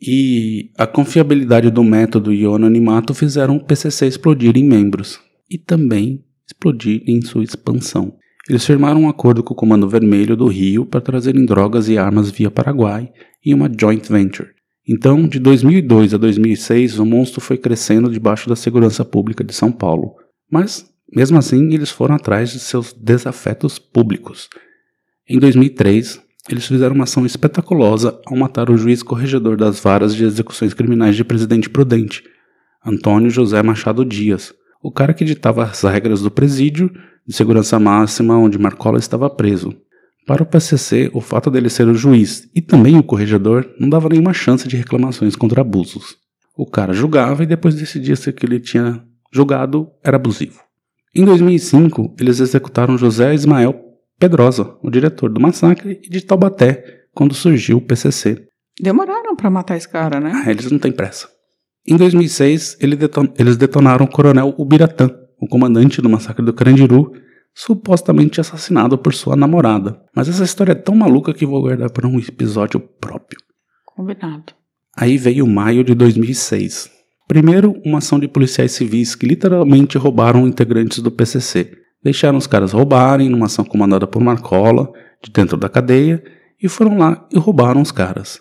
E 0.00 0.70
a 0.78 0.86
confiabilidade 0.86 1.70
do 1.70 1.82
método 1.82 2.32
e 2.32 2.46
o 2.46 2.54
anonimato 2.54 3.12
fizeram 3.12 3.56
o 3.56 3.64
PCC 3.64 4.06
explodir 4.06 4.56
em 4.56 4.62
membros 4.62 5.18
e 5.50 5.58
também 5.58 6.24
explodir 6.46 7.02
em 7.08 7.20
sua 7.20 7.42
expansão. 7.42 8.14
Eles 8.48 8.64
firmaram 8.64 9.02
um 9.02 9.08
acordo 9.08 9.42
com 9.42 9.52
o 9.52 9.56
Comando 9.56 9.88
Vermelho 9.88 10.36
do 10.36 10.46
Rio 10.46 10.86
para 10.86 11.00
trazerem 11.00 11.44
drogas 11.44 11.88
e 11.88 11.98
armas 11.98 12.30
via 12.30 12.50
Paraguai 12.50 13.10
em 13.44 13.52
uma 13.52 13.68
joint 13.68 14.08
venture. 14.08 14.48
Então, 14.88 15.28
de 15.28 15.38
2002 15.38 16.14
a 16.14 16.16
2006, 16.16 16.98
o 16.98 17.04
monstro 17.04 17.42
foi 17.42 17.58
crescendo 17.58 18.10
debaixo 18.10 18.48
da 18.48 18.56
segurança 18.56 19.04
pública 19.04 19.44
de 19.44 19.52
São 19.52 19.70
Paulo. 19.70 20.14
Mas, 20.50 20.90
mesmo 21.14 21.36
assim, 21.36 21.74
eles 21.74 21.90
foram 21.90 22.14
atrás 22.14 22.50
de 22.50 22.58
seus 22.58 22.94
desafetos 22.94 23.78
públicos. 23.78 24.48
Em 25.28 25.38
2003, 25.38 26.22
eles 26.48 26.66
fizeram 26.66 26.94
uma 26.94 27.04
ação 27.04 27.26
espetaculosa 27.26 28.18
ao 28.26 28.34
matar 28.34 28.70
o 28.70 28.78
juiz 28.78 29.02
corregedor 29.02 29.58
das 29.58 29.78
varas 29.78 30.14
de 30.14 30.24
execuções 30.24 30.72
criminais 30.72 31.14
de 31.14 31.24
Presidente 31.24 31.68
Prudente, 31.68 32.24
Antônio 32.82 33.28
José 33.28 33.62
Machado 33.62 34.06
Dias, 34.06 34.54
o 34.82 34.90
cara 34.90 35.12
que 35.12 35.24
ditava 35.24 35.64
as 35.64 35.82
regras 35.82 36.22
do 36.22 36.30
presídio 36.30 36.90
de 37.26 37.34
segurança 37.34 37.78
máxima 37.78 38.38
onde 38.38 38.58
Marcola 38.58 38.98
estava 38.98 39.28
preso. 39.28 39.76
Para 40.28 40.42
o 40.42 40.46
PCC, 40.46 41.10
o 41.14 41.22
fato 41.22 41.50
dele 41.50 41.70
ser 41.70 41.88
o 41.88 41.94
juiz 41.94 42.46
e 42.54 42.60
também 42.60 42.98
o 42.98 43.02
corregedor 43.02 43.66
não 43.80 43.88
dava 43.88 44.10
nenhuma 44.10 44.34
chance 44.34 44.68
de 44.68 44.76
reclamações 44.76 45.34
contra 45.34 45.62
abusos. 45.62 46.16
O 46.54 46.66
cara 46.66 46.92
julgava 46.92 47.42
e 47.42 47.46
depois 47.46 47.74
decidia 47.74 48.14
se 48.14 48.28
o 48.28 48.32
que 48.34 48.44
ele 48.44 48.60
tinha 48.60 49.02
julgado 49.32 49.88
era 50.04 50.16
abusivo. 50.16 50.60
Em 51.16 51.24
2005, 51.24 52.14
eles 52.20 52.40
executaram 52.40 52.98
José 52.98 53.34
Ismael 53.34 53.74
Pedrosa, 54.20 54.76
o 54.82 54.90
diretor 54.90 55.30
do 55.32 55.40
massacre, 55.40 55.98
e 56.04 56.10
de 56.10 56.20
Taubaté, 56.20 56.84
quando 57.14 57.32
surgiu 57.32 57.78
o 57.78 57.80
PCC. 57.80 58.44
Demoraram 58.78 59.34
pra 59.34 59.48
matar 59.48 59.78
esse 59.78 59.88
cara, 59.88 60.20
né? 60.20 60.30
Ah, 60.44 60.50
eles 60.50 60.70
não 60.70 60.78
têm 60.78 60.92
pressa. 60.92 61.26
Em 61.86 61.96
2006, 61.96 62.76
ele 62.80 62.96
deton- 62.96 63.32
eles 63.38 63.56
detonaram 63.56 64.04
o 64.04 64.08
coronel 64.10 64.54
Ubiratã, 64.58 65.08
o 65.40 65.48
comandante 65.48 66.02
do 66.02 66.08
massacre 66.10 66.44
do 66.44 66.52
Carandiru, 66.52 67.12
supostamente 67.54 68.40
assassinado 68.40 68.96
por 68.96 69.14
sua 69.14 69.36
namorada. 69.36 70.00
Mas 70.14 70.28
essa 70.28 70.44
história 70.44 70.72
é 70.72 70.76
tão 70.76 70.94
maluca 70.94 71.34
que 71.34 71.46
vou 71.46 71.60
guardar 71.60 71.90
para 71.90 72.06
um 72.06 72.18
episódio 72.18 72.78
próprio. 72.80 73.38
Combinado. 73.84 74.52
Aí 74.96 75.16
veio 75.18 75.46
maio 75.46 75.82
de 75.84 75.94
2006. 75.94 76.90
Primeiro, 77.26 77.74
uma 77.84 77.98
ação 77.98 78.18
de 78.18 78.26
policiais 78.28 78.72
civis 78.72 79.14
que 79.14 79.26
literalmente 79.26 79.98
roubaram 79.98 80.46
integrantes 80.46 81.00
do 81.00 81.10
PCC. 81.10 81.72
Deixaram 82.02 82.38
os 82.38 82.46
caras 82.46 82.72
roubarem 82.72 83.28
numa 83.28 83.46
ação 83.46 83.64
comandada 83.64 84.06
por 84.06 84.22
Marcola, 84.22 84.90
de 85.22 85.30
dentro 85.30 85.56
da 85.56 85.68
cadeia, 85.68 86.22
e 86.62 86.68
foram 86.68 86.96
lá 86.96 87.26
e 87.32 87.38
roubaram 87.38 87.82
os 87.82 87.92
caras. 87.92 88.40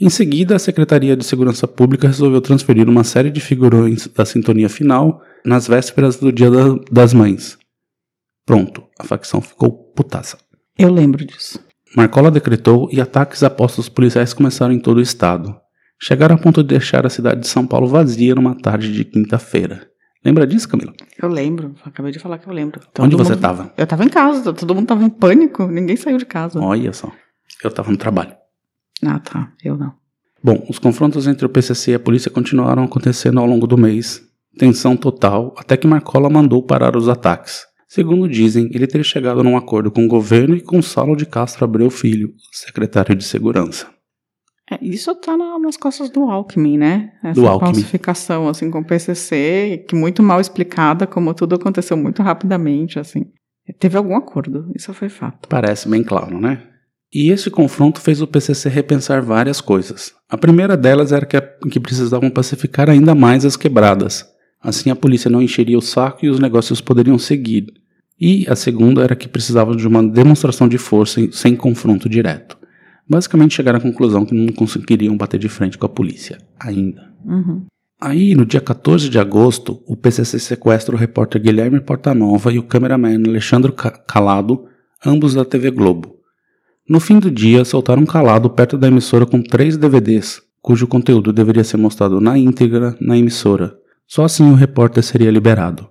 Em 0.00 0.10
seguida, 0.10 0.54
a 0.54 0.58
Secretaria 0.60 1.16
de 1.16 1.24
Segurança 1.24 1.66
Pública 1.66 2.06
resolveu 2.06 2.40
transferir 2.40 2.88
uma 2.88 3.02
série 3.02 3.30
de 3.30 3.40
figurões 3.40 4.06
da 4.08 4.24
sintonia 4.24 4.68
final 4.68 5.20
nas 5.44 5.66
vésperas 5.66 6.16
do 6.16 6.30
Dia 6.30 6.50
da- 6.50 6.78
das 6.90 7.12
Mães. 7.12 7.56
Pronto, 8.48 8.82
a 8.98 9.04
facção 9.04 9.42
ficou 9.42 9.70
putaça. 9.94 10.38
Eu 10.78 10.90
lembro 10.90 11.22
disso. 11.22 11.62
Marcola 11.94 12.30
decretou 12.30 12.88
e 12.90 12.98
ataques 12.98 13.42
a 13.42 13.50
postos 13.50 13.90
policiais 13.90 14.32
começaram 14.32 14.72
em 14.72 14.78
todo 14.80 14.96
o 14.96 15.02
estado. 15.02 15.54
Chegaram 16.00 16.34
a 16.34 16.38
ponto 16.38 16.62
de 16.62 16.68
deixar 16.70 17.04
a 17.04 17.10
cidade 17.10 17.40
de 17.42 17.46
São 17.46 17.66
Paulo 17.66 17.86
vazia 17.86 18.34
numa 18.34 18.56
tarde 18.56 18.90
de 18.90 19.04
quinta-feira. 19.04 19.86
Lembra 20.24 20.46
disso, 20.46 20.66
Camila? 20.66 20.94
Eu 21.22 21.28
lembro. 21.28 21.74
Acabei 21.84 22.10
de 22.10 22.18
falar 22.18 22.38
que 22.38 22.48
eu 22.48 22.52
lembro. 22.54 22.80
Onde 22.80 23.10
Todo 23.10 23.18
você 23.18 23.32
mundo- 23.32 23.34
estava? 23.38 23.72
Eu 23.76 23.86
tava 23.86 24.04
em 24.04 24.08
casa. 24.08 24.52
Todo 24.54 24.74
mundo 24.74 24.86
tava 24.86 25.04
em 25.04 25.10
pânico. 25.10 25.66
Ninguém 25.66 25.96
saiu 25.96 26.16
de 26.16 26.24
casa. 26.24 26.58
Olha 26.58 26.92
só. 26.94 27.12
Eu 27.62 27.68
estava 27.68 27.90
no 27.90 27.98
trabalho. 27.98 28.34
Ah, 29.04 29.18
tá. 29.18 29.52
Eu 29.62 29.76
não. 29.76 29.92
Bom, 30.42 30.64
os 30.70 30.78
confrontos 30.78 31.26
entre 31.26 31.44
o 31.44 31.50
PCC 31.50 31.90
e 31.90 31.94
a 31.96 32.00
polícia 32.00 32.30
continuaram 32.30 32.84
acontecendo 32.84 33.38
ao 33.40 33.46
longo 33.46 33.66
do 33.66 33.76
mês. 33.76 34.22
Tensão 34.58 34.96
total, 34.96 35.54
até 35.58 35.76
que 35.76 35.86
Marcola 35.86 36.30
mandou 36.30 36.62
parar 36.62 36.96
os 36.96 37.08
ataques. 37.10 37.67
Segundo 37.88 38.28
dizem, 38.28 38.68
ele 38.72 38.86
teria 38.86 39.02
chegado 39.04 39.42
num 39.42 39.56
acordo 39.56 39.90
com 39.90 40.04
o 40.04 40.08
governo 40.08 40.54
e 40.54 40.60
com 40.60 40.82
Saulo 40.82 41.16
de 41.16 41.24
Castro 41.24 41.64
Abreu 41.64 41.88
Filho, 41.90 42.34
secretário 42.52 43.16
de 43.16 43.24
Segurança. 43.24 43.86
É, 44.70 44.78
isso 44.82 45.14
tá 45.14 45.34
na- 45.34 45.58
nas 45.58 45.78
costas 45.78 46.10
do 46.10 46.24
Alckmin, 46.30 46.76
né? 46.76 47.12
Essa 47.24 47.40
Do 47.40 47.48
Alckmin. 47.48 47.72
falsificação, 47.72 48.46
assim, 48.48 48.70
com 48.70 48.80
o 48.80 48.84
PCC, 48.84 49.82
que 49.88 49.96
muito 49.96 50.22
mal 50.22 50.38
explicada, 50.40 51.06
como 51.06 51.32
tudo 51.32 51.54
aconteceu 51.54 51.96
muito 51.96 52.22
rapidamente, 52.22 52.98
assim. 52.98 53.24
Teve 53.78 53.96
algum 53.96 54.14
acordo, 54.16 54.70
isso 54.76 54.92
foi 54.92 55.08
fato. 55.08 55.48
Parece 55.48 55.88
bem 55.88 56.02
claro, 56.02 56.38
né? 56.38 56.62
E 57.12 57.30
esse 57.30 57.50
confronto 57.50 58.00
fez 58.02 58.20
o 58.20 58.26
PCC 58.26 58.68
repensar 58.68 59.22
várias 59.22 59.62
coisas. 59.62 60.12
A 60.28 60.36
primeira 60.36 60.76
delas 60.76 61.10
era 61.12 61.24
que, 61.24 61.40
que 61.70 61.80
precisavam 61.80 62.28
pacificar 62.28 62.90
ainda 62.90 63.14
mais 63.14 63.46
as 63.46 63.56
quebradas. 63.56 64.26
Assim 64.62 64.90
a 64.90 64.96
polícia 64.96 65.30
não 65.30 65.40
encheria 65.42 65.78
o 65.78 65.82
saco 65.82 66.24
e 66.24 66.28
os 66.28 66.38
negócios 66.40 66.80
poderiam 66.80 67.18
seguir. 67.18 67.66
E 68.20 68.44
a 68.48 68.56
segunda 68.56 69.02
era 69.02 69.14
que 69.14 69.28
precisavam 69.28 69.76
de 69.76 69.86
uma 69.86 70.02
demonstração 70.02 70.68
de 70.68 70.78
força 70.78 71.20
em- 71.20 71.30
sem 71.30 71.54
confronto 71.54 72.08
direto. 72.08 72.58
Basicamente 73.08 73.54
chegaram 73.54 73.78
à 73.78 73.82
conclusão 73.82 74.26
que 74.26 74.34
não 74.34 74.52
conseguiriam 74.52 75.16
bater 75.16 75.38
de 75.38 75.48
frente 75.48 75.78
com 75.78 75.86
a 75.86 75.88
polícia, 75.88 76.38
ainda. 76.58 77.08
Uhum. 77.24 77.62
Aí, 78.00 78.34
no 78.34 78.44
dia 78.44 78.60
14 78.60 79.08
de 79.08 79.18
agosto, 79.18 79.80
o 79.86 79.96
PCC 79.96 80.38
sequestra 80.38 80.94
o 80.94 80.98
repórter 80.98 81.40
Guilherme 81.40 81.80
Portanova 81.80 82.52
e 82.52 82.58
o 82.58 82.62
cameraman 82.62 83.16
Alexandre 83.26 83.72
Calado, 84.06 84.64
ambos 85.04 85.34
da 85.34 85.44
TV 85.44 85.70
Globo. 85.70 86.16
No 86.88 87.00
fim 87.00 87.18
do 87.18 87.30
dia, 87.30 87.64
soltaram 87.64 88.04
Calado 88.06 88.50
perto 88.50 88.78
da 88.78 88.88
emissora 88.88 89.26
com 89.26 89.42
três 89.42 89.76
DVDs, 89.76 90.40
cujo 90.60 90.86
conteúdo 90.86 91.32
deveria 91.32 91.64
ser 91.64 91.76
mostrado 91.76 92.20
na 92.20 92.38
íntegra 92.38 92.96
na 93.00 93.16
emissora. 93.16 93.76
Só 94.08 94.24
assim 94.24 94.50
o 94.50 94.54
repórter 94.54 95.02
seria 95.02 95.30
liberado. 95.30 95.88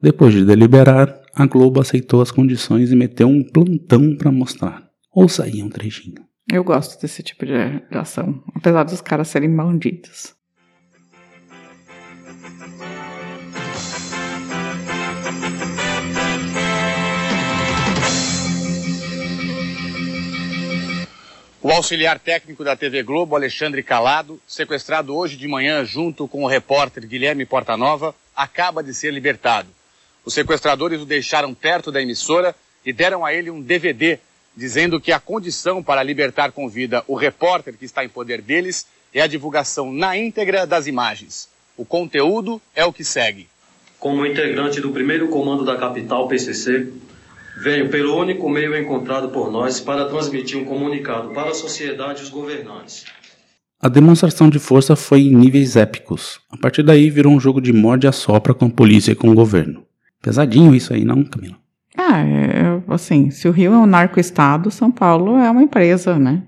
Depois 0.00 0.32
de 0.32 0.44
deliberar, 0.44 1.20
a 1.34 1.46
Globo 1.46 1.80
aceitou 1.80 2.22
as 2.22 2.30
condições 2.30 2.92
e 2.92 2.96
meteu 2.96 3.26
um 3.26 3.42
plantão 3.42 4.16
para 4.16 4.30
mostrar. 4.30 4.88
Ouça 5.12 5.42
aí 5.42 5.60
um 5.62 5.68
trechinho. 5.68 6.24
Eu 6.52 6.62
gosto 6.62 7.00
desse 7.00 7.22
tipo 7.22 7.44
de 7.44 7.82
ação, 7.90 8.42
apesar 8.54 8.84
dos 8.84 9.00
caras 9.00 9.28
serem 9.28 9.54
bandidos. 9.54 10.33
O 21.64 21.70
auxiliar 21.70 22.18
técnico 22.18 22.62
da 22.62 22.76
TV 22.76 23.02
Globo, 23.02 23.34
Alexandre 23.34 23.82
Calado, 23.82 24.38
sequestrado 24.46 25.16
hoje 25.16 25.34
de 25.34 25.48
manhã 25.48 25.82
junto 25.82 26.28
com 26.28 26.44
o 26.44 26.46
repórter 26.46 27.06
Guilherme 27.06 27.46
Portanova, 27.46 28.14
acaba 28.36 28.82
de 28.82 28.92
ser 28.92 29.10
libertado. 29.14 29.68
Os 30.26 30.34
sequestradores 30.34 31.00
o 31.00 31.06
deixaram 31.06 31.54
perto 31.54 31.90
da 31.90 32.02
emissora 32.02 32.54
e 32.84 32.92
deram 32.92 33.24
a 33.24 33.32
ele 33.32 33.50
um 33.50 33.62
DVD 33.62 34.18
dizendo 34.54 35.00
que 35.00 35.10
a 35.10 35.18
condição 35.18 35.82
para 35.82 36.02
libertar 36.02 36.52
com 36.52 36.68
vida 36.68 37.02
o 37.08 37.14
repórter 37.14 37.78
que 37.78 37.86
está 37.86 38.04
em 38.04 38.10
poder 38.10 38.42
deles 38.42 38.86
é 39.14 39.22
a 39.22 39.26
divulgação 39.26 39.90
na 39.90 40.18
íntegra 40.18 40.66
das 40.66 40.86
imagens. 40.86 41.48
O 41.78 41.84
conteúdo 41.86 42.60
é 42.74 42.84
o 42.84 42.92
que 42.92 43.04
segue. 43.04 43.48
Como 43.98 44.26
integrante 44.26 44.82
do 44.82 44.92
primeiro 44.92 45.28
comando 45.28 45.64
da 45.64 45.78
capital 45.78 46.28
PCC, 46.28 46.92
Venho 47.56 47.88
pelo 47.88 48.16
único 48.16 48.48
meio 48.48 48.76
encontrado 48.76 49.28
por 49.28 49.50
nós 49.50 49.80
para 49.80 50.06
transmitir 50.06 50.58
um 50.58 50.64
comunicado 50.64 51.30
para 51.30 51.50
a 51.50 51.54
sociedade 51.54 52.20
e 52.20 52.24
os 52.24 52.28
governantes. 52.28 53.04
A 53.80 53.88
demonstração 53.88 54.48
de 54.48 54.58
força 54.58 54.96
foi 54.96 55.20
em 55.20 55.34
níveis 55.34 55.76
épicos. 55.76 56.40
A 56.50 56.56
partir 56.56 56.82
daí 56.82 57.10
virou 57.10 57.32
um 57.32 57.38
jogo 57.38 57.60
de 57.60 57.72
morde 57.72 58.06
a 58.06 58.12
sopra 58.12 58.54
com 58.54 58.66
a 58.66 58.70
polícia 58.70 59.12
e 59.12 59.14
com 59.14 59.28
o 59.28 59.34
governo. 59.34 59.84
Pesadinho 60.22 60.74
isso 60.74 60.92
aí, 60.94 61.04
não, 61.04 61.22
Camila? 61.22 61.56
Ah, 61.96 62.20
é, 62.20 62.82
assim, 62.88 63.30
se 63.30 63.46
o 63.46 63.52
Rio 63.52 63.72
é 63.72 63.78
um 63.78 63.86
narco-estado, 63.86 64.70
São 64.70 64.90
Paulo 64.90 65.36
é 65.36 65.50
uma 65.50 65.62
empresa, 65.62 66.18
né? 66.18 66.42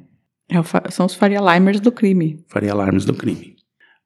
É 0.48 0.56
são 0.90 1.06
os 1.06 1.14
Faria 1.14 1.40
Limers 1.40 1.80
do 1.80 1.92
crime. 1.92 2.42
Faria 2.48 2.72
Limers 2.72 3.04
do 3.04 3.14
crime. 3.14 3.56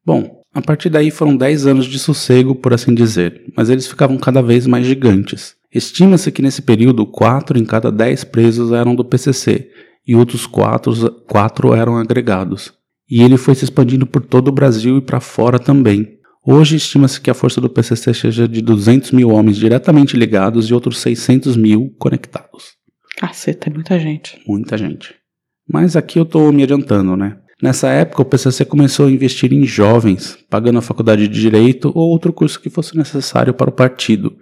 Bom, 0.04 0.42
a 0.52 0.60
partir 0.60 0.90
daí 0.90 1.10
foram 1.10 1.36
10 1.36 1.66
anos 1.66 1.86
de 1.86 1.98
sossego, 1.98 2.54
por 2.54 2.74
assim 2.74 2.94
dizer, 2.94 3.44
mas 3.56 3.70
eles 3.70 3.86
ficavam 3.86 4.18
cada 4.18 4.42
vez 4.42 4.66
mais 4.66 4.86
gigantes. 4.86 5.54
Estima-se 5.72 6.32
que 6.32 6.42
nesse 6.42 6.62
período, 6.62 7.06
4 7.06 7.58
em 7.58 7.64
cada 7.64 7.92
10 7.92 8.24
presos 8.24 8.72
eram 8.72 8.94
do 8.94 9.04
PCC 9.04 9.70
e 10.06 10.16
outros 10.16 10.46
4, 10.46 11.22
4 11.28 11.74
eram 11.74 11.96
agregados. 11.96 12.72
E 13.08 13.22
ele 13.22 13.36
foi 13.36 13.54
se 13.54 13.64
expandindo 13.64 14.06
por 14.06 14.24
todo 14.24 14.48
o 14.48 14.52
Brasil 14.52 14.98
e 14.98 15.00
para 15.00 15.20
fora 15.20 15.58
também. 15.58 16.18
Hoje 16.44 16.76
estima-se 16.76 17.20
que 17.20 17.30
a 17.30 17.34
força 17.34 17.60
do 17.60 17.68
PCC 17.68 18.14
seja 18.14 18.48
de 18.48 18.62
200 18.62 19.12
mil 19.12 19.30
homens 19.30 19.56
diretamente 19.56 20.16
ligados 20.16 20.70
e 20.70 20.74
outros 20.74 20.98
600 20.98 21.56
mil 21.56 21.94
conectados. 21.98 22.76
Caceta, 23.16 23.68
é 23.68 23.72
muita 23.72 23.98
gente. 23.98 24.40
Muita 24.46 24.78
gente. 24.78 25.14
Mas 25.68 25.94
aqui 25.94 26.18
eu 26.18 26.22
estou 26.22 26.50
me 26.50 26.62
adiantando, 26.62 27.16
né? 27.16 27.36
Nessa 27.62 27.88
época, 27.90 28.22
o 28.22 28.24
PCC 28.24 28.64
começou 28.64 29.06
a 29.06 29.10
investir 29.10 29.52
em 29.52 29.66
jovens, 29.66 30.38
pagando 30.48 30.78
a 30.78 30.82
faculdade 30.82 31.28
de 31.28 31.40
Direito 31.40 31.92
ou 31.94 32.08
outro 32.08 32.32
curso 32.32 32.58
que 32.58 32.70
fosse 32.70 32.96
necessário 32.96 33.52
para 33.52 33.68
o 33.68 33.72
partido. 33.72 34.34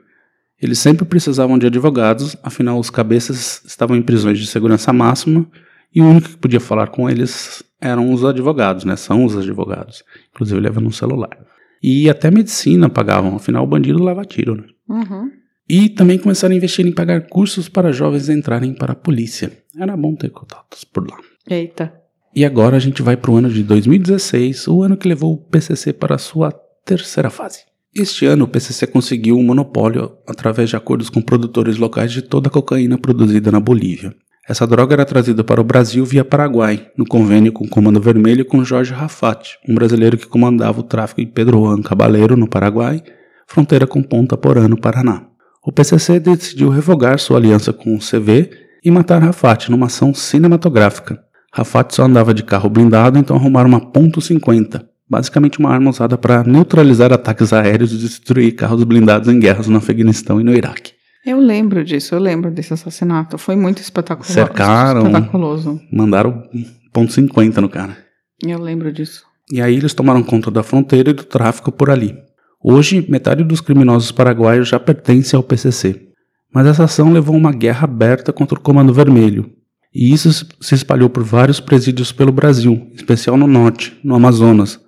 Eles 0.61 0.79
sempre 0.79 1.05
precisavam 1.05 1.59
de 1.59 1.67
advogados, 1.67 2.37
afinal, 2.43 2.79
os 2.79 2.91
cabeças 2.91 3.63
estavam 3.65 3.97
em 3.97 4.03
prisões 4.03 4.39
de 4.39 4.47
segurança 4.47 4.93
máxima 4.93 5.47
e 5.95 6.01
o 6.01 6.05
único 6.05 6.31
que 6.31 6.37
podia 6.37 6.61
falar 6.61 6.89
com 6.89 7.09
eles 7.09 7.63
eram 7.81 8.13
os 8.13 8.25
advogados, 8.25 8.85
né? 8.85 8.97
São 8.97 9.25
os 9.25 9.37
advogados, 9.37 10.03
inclusive 10.33 10.61
levando 10.61 10.89
um 10.89 10.93
celular. 10.93 11.39
E 11.83 12.11
até 12.11 12.31
medicina 12.31 12.89
pagavam, 12.89 13.37
afinal, 13.37 13.63
o 13.63 13.69
bandido 13.69 14.03
leva 14.03 14.25
tiro, 14.25 14.57
né? 14.57 14.65
Uhum. 14.89 15.31
E 15.69 15.89
também 15.89 16.19
começaram 16.19 16.55
a 16.55 16.57
investir 16.57 16.87
em 16.87 16.93
pagar 16.93 17.29
cursos 17.29 17.69
para 17.69 17.93
jovens 17.93 18.29
entrarem 18.29 18.73
para 18.73 18.93
a 18.93 18.97
polícia. 18.97 19.53
Era 19.79 19.97
bom 19.97 20.15
ter 20.17 20.31
contatos 20.31 20.83
por 20.83 21.09
lá. 21.09 21.19
Eita. 21.49 21.93
E 22.35 22.45
agora 22.45 22.77
a 22.77 22.81
gente 22.81 23.03
vai 23.03 23.17
para 23.17 23.31
o 23.31 23.37
ano 23.37 23.51
de 23.51 23.63
2016, 23.63 24.67
o 24.69 24.83
ano 24.83 24.97
que 24.97 25.09
levou 25.09 25.35
o 25.35 25.37
PCC 25.37 25.93
para 25.93 26.15
a 26.15 26.19
sua 26.19 26.53
terceira 26.85 27.31
fase. 27.31 27.61
Este 27.95 28.27
ano 28.27 28.45
o 28.45 28.49
PCC 28.49 28.87
conseguiu 28.87 29.37
um 29.39 29.43
monopólio 29.43 30.13
através 30.27 30.71
de 30.71 30.77
acordos 30.77 31.09
com 31.09 31.23
produtores 31.23 31.79
locais 31.79 32.13
de 32.13 32.23
toda 32.23 32.49
a 32.49 32.51
cocaína 32.51 32.99
produzida 32.99 33.51
na 33.51 33.59
Bolívia. 33.59 34.15
Essa 34.49 34.67
droga 34.67 34.95
era 34.95 35.05
trazida 35.05 35.45
para 35.45 35.61
o 35.61 35.65
Brasil 35.65 36.05
via 36.07 36.25
Paraguai, 36.25 36.89
no 36.97 37.05
convênio 37.05 37.53
com 37.53 37.65
o 37.65 37.69
Comando 37.69 38.01
Vermelho 38.01 38.47
com 38.47 38.65
Jorge 38.65 38.95
Rafat, 38.95 39.59
um 39.69 39.75
brasileiro 39.75 40.17
que 40.17 40.27
comandava 40.27 40.81
o 40.81 40.83
tráfico 40.83 41.21
em 41.21 41.27
Pedro 41.27 41.59
Juan 41.59 41.83
Cabaleiro, 41.83 42.37
no 42.37 42.49
Paraguai, 42.49 43.03
fronteira 43.47 43.87
com 43.87 44.03
Ponta 44.03 44.37
Porã, 44.37 44.67
no 44.67 44.81
Paraná. 44.81 45.27
O 45.63 45.71
PCC 45.71 46.19
decidiu 46.19 46.71
revogar 46.71 47.19
sua 47.19 47.37
aliança 47.37 47.75
com 47.75 47.95
o 47.95 47.99
CV 47.99 48.51
e 48.83 48.91
matar 48.91 49.23
Rafat 49.23 49.71
numa 49.71 49.87
ação 49.87 50.15
cinematográfica. 50.15 51.23
Rafat 51.53 51.95
só 51.95 52.05
andava 52.05 52.33
de 52.33 52.43
carro 52.43 52.71
blindado, 52.71 53.19
então 53.19 53.37
arrumaram 53.37 53.69
uma 53.69 53.91
ponto 53.93 54.21
.50, 54.21 54.83
basicamente 55.09 55.59
uma 55.59 55.71
arma 55.71 55.91
usada 55.91 56.17
para 56.19 56.45
neutralizar 56.45 57.13
ataques 57.13 57.53
aéreos 57.53 57.93
e 57.93 57.97
destruir 57.97 58.55
carros 58.55 58.85
blindados 58.85 59.29
em 59.29 59.39
guerras 59.39 59.69
no 59.69 59.79
Afeganistão 59.79 60.41
e 60.41 60.45
no 60.45 60.55
Iraque. 60.55 60.93
Eu 61.25 61.39
lembro 61.39 61.85
disso, 61.85 62.15
eu 62.15 62.19
lembro 62.19 62.51
desse 62.51 62.73
assassinato. 62.73 63.37
Foi 63.37 63.57
muito 63.57 63.83
espetaculoso. 63.83 64.33
Cercaram, 64.33 65.07
espetaculoso. 65.07 65.81
mandaram 65.93 66.45
ponto 66.93 67.13
.50 67.13 67.57
no 67.59 67.69
cara. 67.69 67.97
Eu 68.43 68.61
lembro 68.61 68.93
disso. 68.93 69.25
E 69.53 69.61
aí 69.61 69.77
eles 69.77 69.95
tomaram 69.95 70.23
conta 70.23 70.51
da 70.51 70.63
fronteira 70.63 71.11
e 71.11 71.15
do 71.15 71.25
tráfico 71.25 71.73
por 71.73 71.91
ali. 71.91 72.17
Hoje, 72.63 73.05
metade 73.09 73.45
dos 73.45 73.61
criminosos 73.61 74.13
paraguaios 74.13 74.69
já 74.69 74.79
pertence 74.79 75.35
ao 75.35 75.43
PCC. 75.43 76.09
Mas 76.53 76.67
essa 76.67 76.85
ação 76.85 77.13
levou 77.13 77.35
a 77.35 77.39
uma 77.39 77.53
guerra 77.53 77.85
aberta 77.85 78.33
contra 78.33 78.59
o 78.59 78.61
Comando 78.61 78.93
Vermelho, 78.93 79.51
e 79.95 80.13
isso 80.13 80.47
se 80.61 80.75
espalhou 80.75 81.09
por 81.09 81.23
vários 81.23 81.61
presídios 81.61 82.13
pelo 82.13 82.33
Brasil, 82.33 82.89
em 82.93 82.95
especial 82.95 83.37
no 83.37 83.47
norte, 83.47 83.99
no 84.05 84.15
Amazonas, 84.15 84.79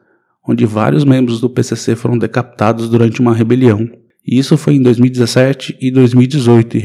onde 0.50 0.66
vários 0.66 1.04
membros 1.04 1.40
do 1.40 1.48
PCC 1.48 1.94
foram 1.94 2.18
decapitados 2.18 2.88
durante 2.88 3.20
uma 3.20 3.34
rebelião. 3.34 3.88
E 4.26 4.38
isso 4.38 4.56
foi 4.56 4.74
em 4.74 4.82
2017 4.82 5.78
e 5.80 5.90
2018 5.90 6.76
e 6.76 6.82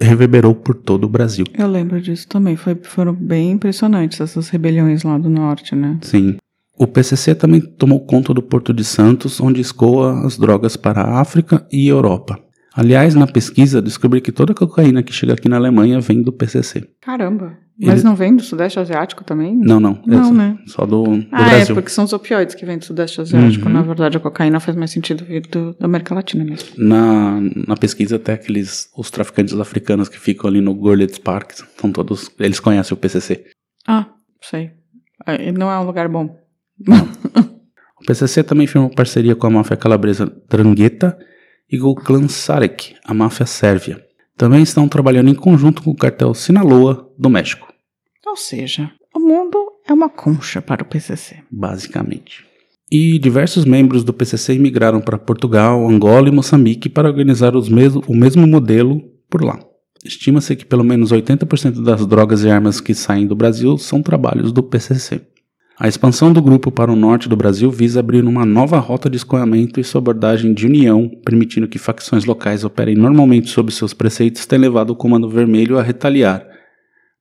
reverberou 0.00 0.54
por 0.54 0.74
todo 0.74 1.04
o 1.04 1.08
Brasil. 1.08 1.46
Eu 1.56 1.68
lembro 1.68 2.00
disso 2.00 2.28
também, 2.28 2.56
foi, 2.56 2.76
foram 2.82 3.14
bem 3.14 3.52
impressionantes 3.52 4.20
essas 4.20 4.48
rebeliões 4.48 5.02
lá 5.02 5.16
do 5.16 5.30
norte, 5.30 5.74
né? 5.74 5.98
Sim. 6.02 6.36
O 6.78 6.86
PCC 6.86 7.34
também 7.34 7.60
tomou 7.60 8.00
conta 8.00 8.34
do 8.34 8.42
Porto 8.42 8.74
de 8.74 8.84
Santos, 8.84 9.40
onde 9.40 9.62
escoa 9.62 10.26
as 10.26 10.36
drogas 10.36 10.76
para 10.76 11.00
a 11.00 11.20
África 11.20 11.66
e 11.72 11.88
Europa. 11.88 12.38
Aliás, 12.76 13.14
na 13.14 13.26
pesquisa, 13.26 13.80
descobri 13.80 14.20
que 14.20 14.30
toda 14.30 14.52
a 14.52 14.54
cocaína 14.54 15.02
que 15.02 15.12
chega 15.12 15.32
aqui 15.32 15.48
na 15.48 15.56
Alemanha 15.56 15.98
vem 15.98 16.22
do 16.22 16.30
PCC. 16.30 16.86
Caramba. 17.00 17.56
Mas 17.78 18.02
não 18.02 18.14
vem 18.14 18.34
do 18.34 18.42
Sudeste 18.42 18.78
Asiático 18.78 19.22
também? 19.22 19.54
Não, 19.54 19.78
não. 19.78 20.00
Não, 20.06 20.32
né? 20.32 20.58
Só 20.66 20.86
do, 20.86 21.04
do 21.04 21.26
ah, 21.30 21.44
Brasil. 21.44 21.72
é, 21.72 21.74
porque 21.74 21.90
são 21.90 22.04
os 22.04 22.12
opioides 22.12 22.54
que 22.54 22.64
vêm 22.64 22.78
do 22.78 22.84
Sudeste 22.84 23.20
Asiático. 23.20 23.66
Uhum. 23.66 23.72
Na 23.72 23.82
verdade, 23.82 24.16
a 24.16 24.20
cocaína 24.20 24.60
faz 24.60 24.76
mais 24.76 24.90
sentido 24.90 25.24
vir 25.24 25.46
do, 25.46 25.74
da 25.74 25.84
América 25.86 26.14
Latina 26.14 26.44
mesmo. 26.44 26.68
Na, 26.78 27.38
na 27.66 27.76
pesquisa, 27.76 28.16
até 28.16 28.32
aqueles 28.32 28.90
os 28.96 29.10
traficantes 29.10 29.58
africanos 29.58 30.08
que 30.08 30.18
ficam 30.18 30.48
ali 30.48 30.62
no 30.62 30.74
Gorlitz 30.74 31.18
Park, 31.18 31.52
são 31.52 31.92
todos. 31.92 32.30
Eles 32.38 32.60
conhecem 32.60 32.94
o 32.94 32.96
PCC. 32.96 33.44
Ah, 33.86 34.06
sei. 34.40 34.70
É, 35.26 35.52
não 35.52 35.70
é 35.70 35.78
um 35.78 35.84
lugar 35.84 36.08
bom. 36.08 36.34
Não. 36.78 37.06
o 38.00 38.06
PCC 38.06 38.42
também 38.42 38.66
firmou 38.66 38.90
parceria 38.90 39.34
com 39.34 39.46
a 39.46 39.50
máfia 39.50 39.76
calabresa 39.76 40.30
Drangheta 40.48 41.16
e 41.70 41.78
com 41.78 41.88
o 41.88 41.94
clã 41.94 42.28
Sarek, 42.28 42.94
a 43.04 43.12
máfia 43.12 43.46
sérvia. 43.46 44.04
Também 44.36 44.62
estão 44.62 44.88
trabalhando 44.88 45.30
em 45.30 45.34
conjunto 45.34 45.82
com 45.82 45.90
o 45.90 45.96
cartel 45.96 46.34
Sinaloa, 46.34 47.10
do 47.18 47.30
México. 47.30 47.72
Ou 48.26 48.36
seja, 48.36 48.90
o 49.14 49.18
mundo 49.18 49.58
é 49.88 49.92
uma 49.92 50.08
concha 50.08 50.60
para 50.60 50.82
o 50.82 50.86
PCC. 50.86 51.42
Basicamente. 51.50 52.44
E 52.90 53.18
diversos 53.18 53.64
membros 53.64 54.04
do 54.04 54.12
PCC 54.12 54.54
imigraram 54.54 55.00
para 55.00 55.18
Portugal, 55.18 55.88
Angola 55.88 56.28
e 56.28 56.32
Moçambique 56.32 56.88
para 56.88 57.08
organizar 57.08 57.52
mesmo, 57.70 58.02
o 58.06 58.14
mesmo 58.14 58.46
modelo 58.46 59.02
por 59.28 59.42
lá. 59.42 59.58
Estima-se 60.04 60.54
que 60.54 60.64
pelo 60.64 60.84
menos 60.84 61.12
80% 61.12 61.82
das 61.82 62.06
drogas 62.06 62.44
e 62.44 62.50
armas 62.50 62.80
que 62.80 62.94
saem 62.94 63.26
do 63.26 63.34
Brasil 63.34 63.76
são 63.76 64.02
trabalhos 64.02 64.52
do 64.52 64.62
PCC. 64.62 65.20
A 65.78 65.86
expansão 65.86 66.32
do 66.32 66.40
grupo 66.40 66.70
para 66.70 66.90
o 66.90 66.96
norte 66.96 67.28
do 67.28 67.36
Brasil 67.36 67.70
visa 67.70 68.00
abrir 68.00 68.24
uma 68.24 68.46
nova 68.46 68.78
rota 68.78 69.10
de 69.10 69.16
escoamento 69.16 69.78
e 69.78 69.84
sua 69.84 70.00
abordagem 70.00 70.54
de 70.54 70.66
união, 70.66 71.10
permitindo 71.24 71.68
que 71.68 71.78
facções 71.78 72.24
locais 72.24 72.64
operem 72.64 72.94
normalmente 72.94 73.50
sob 73.50 73.70
seus 73.70 73.92
preceitos, 73.92 74.46
tem 74.46 74.58
levado 74.58 74.90
o 74.90 74.96
Comando 74.96 75.28
Vermelho 75.28 75.78
a 75.78 75.82
retaliar. 75.82 76.46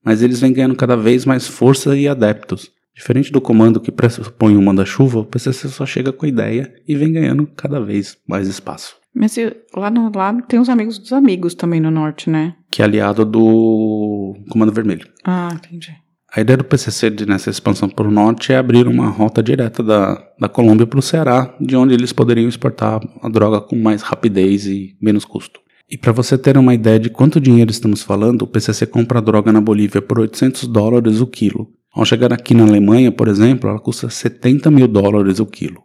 Mas 0.04 0.22
eles 0.22 0.40
vêm 0.40 0.54
ganhando 0.54 0.76
cada 0.76 0.96
vez 0.96 1.26
mais 1.26 1.48
força 1.48 1.98
e 1.98 2.08
adeptos, 2.08 2.72
Diferente 2.96 3.30
do 3.30 3.42
comando 3.42 3.82
que 3.82 3.92
pressupõe 3.92 4.56
um 4.56 4.62
manda-chuva, 4.62 5.20
o 5.20 5.26
PCC 5.26 5.68
só 5.68 5.86
chega 5.86 6.14
com 6.14 6.26
a 6.26 6.30
ideia 6.30 6.74
e 6.88 6.96
vem 6.96 7.12
ganhando 7.12 7.46
cada 7.54 7.82
vez 7.82 8.18
mais 8.26 8.48
espaço. 8.48 8.96
Mas 9.14 9.36
lá, 9.76 9.90
no, 9.90 10.10
lá 10.16 10.34
tem 10.44 10.60
os 10.60 10.70
amigos 10.70 10.98
dos 10.98 11.12
amigos 11.12 11.54
também 11.54 11.82
no 11.82 11.92
norte, 11.92 12.30
né? 12.30 12.56
Que 12.72 12.82
é 12.82 12.86
aliado 12.86 13.26
do 13.26 14.36
Comando 14.50 14.72
Vermelho. 14.72 15.08
Ah, 15.26 15.50
entendi. 15.54 15.94
A 16.36 16.42
ideia 16.42 16.58
do 16.58 16.66
PCC 16.66 17.10
de, 17.10 17.26
nessa 17.26 17.50
expansão 17.50 17.88
para 17.88 18.06
o 18.06 18.12
norte 18.12 18.52
é 18.52 18.58
abrir 18.58 18.90
uma 18.90 19.08
rota 19.08 19.42
direta 19.42 19.82
da, 19.82 20.22
da 20.38 20.50
Colômbia 20.50 20.86
para 20.86 21.00
o 21.00 21.02
Ceará, 21.02 21.56
de 21.62 21.78
onde 21.78 21.94
eles 21.94 22.12
poderiam 22.12 22.50
exportar 22.50 23.00
a 23.22 23.30
droga 23.30 23.62
com 23.62 23.78
mais 23.78 24.02
rapidez 24.02 24.66
e 24.66 24.98
menos 25.02 25.24
custo. 25.24 25.62
E 25.90 25.98
para 25.98 26.12
você 26.12 26.38
ter 26.38 26.58
uma 26.58 26.74
ideia 26.74 27.00
de 27.00 27.10
quanto 27.10 27.40
dinheiro 27.40 27.72
estamos 27.72 28.02
falando, 28.02 28.42
o 28.42 28.48
PCC 28.48 28.86
compra 28.86 29.22
droga 29.22 29.54
na 29.54 29.62
Bolívia 29.62 30.02
por 30.02 30.20
800 30.20 30.68
dólares 30.68 31.22
o 31.22 31.28
quilo. 31.28 31.70
Ao 31.94 32.04
chegar 32.04 32.34
aqui 32.34 32.54
na 32.54 32.64
Alemanha, 32.66 33.14
por 33.14 33.30
exemplo, 33.30 33.70
ela 33.70 33.80
custa 33.80 34.10
70 34.10 34.70
mil 34.70 34.90
dólares 34.90 35.40
o 35.40 35.46
quilo. 35.46 35.84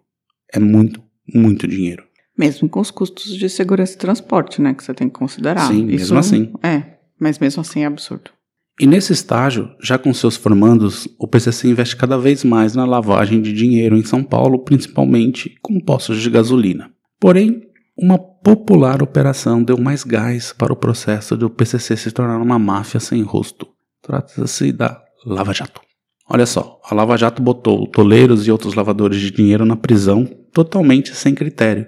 É 0.52 0.58
muito, 0.58 1.00
muito 1.32 1.68
dinheiro. 1.68 2.02
Mesmo 2.36 2.68
com 2.68 2.80
os 2.80 2.90
custos 2.90 3.36
de 3.36 3.48
segurança 3.48 3.94
e 3.94 3.98
transporte, 3.98 4.60
né? 4.60 4.74
Que 4.74 4.82
você 4.82 4.94
tem 4.94 5.08
que 5.08 5.16
considerar. 5.16 5.68
Sim, 5.68 5.86
Isso, 5.86 6.12
mesmo 6.12 6.18
assim. 6.18 6.52
É, 6.60 6.82
mas 7.20 7.38
mesmo 7.38 7.60
assim 7.60 7.84
é 7.84 7.86
absurdo. 7.86 8.32
E 8.80 8.86
nesse 8.86 9.12
estágio, 9.12 9.70
já 9.78 9.98
com 9.98 10.14
seus 10.14 10.36
formandos, 10.36 11.06
o 11.18 11.28
PCC 11.28 11.68
investe 11.68 11.94
cada 11.94 12.16
vez 12.16 12.42
mais 12.42 12.74
na 12.74 12.86
lavagem 12.86 13.42
de 13.42 13.52
dinheiro 13.52 13.94
em 13.94 14.02
São 14.02 14.24
Paulo, 14.24 14.60
principalmente 14.60 15.54
com 15.60 15.78
postos 15.78 16.22
de 16.22 16.30
gasolina. 16.30 16.90
Porém, 17.20 17.60
uma 17.94 18.18
popular 18.18 19.02
operação 19.02 19.62
deu 19.62 19.76
mais 19.76 20.02
gás 20.02 20.54
para 20.54 20.72
o 20.72 20.76
processo 20.76 21.36
de 21.36 21.44
o 21.44 21.50
PCC 21.50 21.94
se 21.94 22.10
tornar 22.10 22.40
uma 22.40 22.58
máfia 22.58 22.98
sem 22.98 23.22
rosto. 23.22 23.68
Trata-se 24.00 24.72
da 24.72 24.98
Lava 25.26 25.52
Jato. 25.52 25.82
Olha 26.26 26.46
só, 26.46 26.80
a 26.82 26.94
Lava 26.94 27.18
Jato 27.18 27.42
botou 27.42 27.86
toleiros 27.86 28.46
e 28.46 28.50
outros 28.50 28.72
lavadores 28.72 29.20
de 29.20 29.30
dinheiro 29.30 29.66
na 29.66 29.76
prisão 29.76 30.24
totalmente 30.54 31.14
sem 31.14 31.34
critério, 31.34 31.86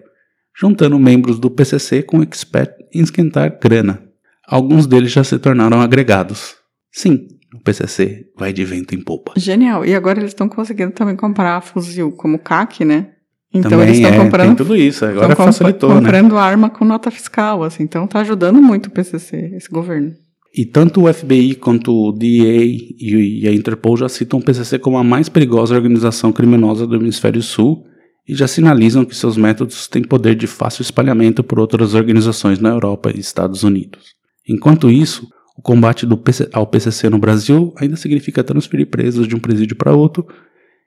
juntando 0.55 0.99
membros 0.99 1.39
do 1.39 1.51
PCC 1.51 2.03
com 2.03 2.23
expert 2.23 2.71
em 2.93 3.01
esquentar 3.01 3.59
grana. 3.59 4.03
Alguns 4.47 4.87
deles 4.87 5.11
já 5.11 5.25
se 5.25 5.39
tornaram 5.39 5.81
agregados. 5.81 6.61
Sim, 6.93 7.27
o 7.55 7.61
PCC 7.61 8.27
vai 8.37 8.53
de 8.53 8.65
vento 8.65 8.95
em 8.95 9.01
popa. 9.01 9.33
Genial. 9.37 9.85
E 9.85 9.95
agora 9.95 10.19
eles 10.21 10.31
estão 10.31 10.49
conseguindo 10.49 10.93
também 10.93 11.17
comprar 11.17 11.61
fuzil 11.63 12.13
como 12.13 12.39
CAC, 12.39 12.85
né? 12.85 13.09
Então 13.55 13.71
Também 13.71 13.87
eles 13.89 13.99
estão 13.99 14.13
é, 14.15 14.25
comprando. 14.25 14.47
tem 14.49 14.57
tudo 14.57 14.75
isso, 14.77 15.05
agora 15.05 15.37
comp- 15.37 15.47
facilitou, 15.49 15.91
né? 15.91 15.97
comprando 15.97 16.39
arma 16.39 16.71
com 16.71 16.85
nota 16.87 17.11
fiscal, 17.11 17.63
assim. 17.63 17.83
Então 17.83 18.07
tá 18.07 18.21
ajudando 18.21 18.63
muito 18.63 18.87
o 18.87 18.91
PCC, 18.91 19.53
esse 19.55 19.69
governo. 19.69 20.13
E 20.55 20.65
tanto 20.67 21.05
o 21.07 21.13
FBI 21.13 21.55
quanto 21.55 21.93
o 21.95 22.13
DEA 22.13 22.63
e 22.99 23.47
a 23.49 23.53
Interpol 23.53 23.97
já 23.97 24.09
citam 24.09 24.39
o 24.39 24.43
PCC 24.43 24.79
como 24.79 24.99
a 24.99 25.05
mais 25.05 25.29
perigosa 25.29 25.75
organização 25.75 26.31
criminosa 26.33 26.87
do 26.87 26.97
Hemisfério 26.97 27.43
Sul 27.43 27.85
e 28.29 28.35
já 28.35 28.47
sinalizam 28.47 29.05
que 29.05 29.17
seus 29.17 29.37
métodos 29.37 29.87
têm 29.89 30.03
poder 30.03 30.35
de 30.35 30.47
fácil 30.47 30.83
espalhamento 30.83 31.43
por 31.43 31.59
outras 31.59 31.93
organizações 31.95 32.59
na 32.59 32.69
Europa 32.71 33.11
e 33.15 33.19
Estados 33.21 33.63
Unidos. 33.63 34.15
Enquanto 34.49 34.91
isso, 34.91 35.27
o 35.57 35.63
combate 35.63 36.07
PC 36.17 36.49
ao 36.53 36.67
PCC 36.67 37.09
no 37.11 37.19
Brasil 37.19 37.75
ainda 37.77 37.97
significa 37.97 38.43
transferir 38.43 38.89
presos 38.89 39.29
de 39.29 39.37
um 39.37 39.41
presídio 39.41 39.77
para 39.77 39.95
outro 39.95 40.27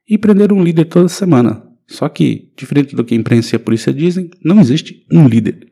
e 0.10 0.18
prender 0.18 0.52
um 0.52 0.64
líder 0.64 0.86
toda 0.86 1.08
semana. 1.08 1.64
Só 1.88 2.10
que, 2.10 2.52
diferente 2.58 2.96
do 2.96 3.04
que 3.04 3.14
a 3.14 3.18
imprensa 3.18 3.56
e 3.56 3.58
a 3.58 3.60
polícia 3.60 3.94
dizem, 3.94 4.30
não 4.44 4.60
existe 4.60 5.06
um 5.12 5.28
líder. 5.28 5.68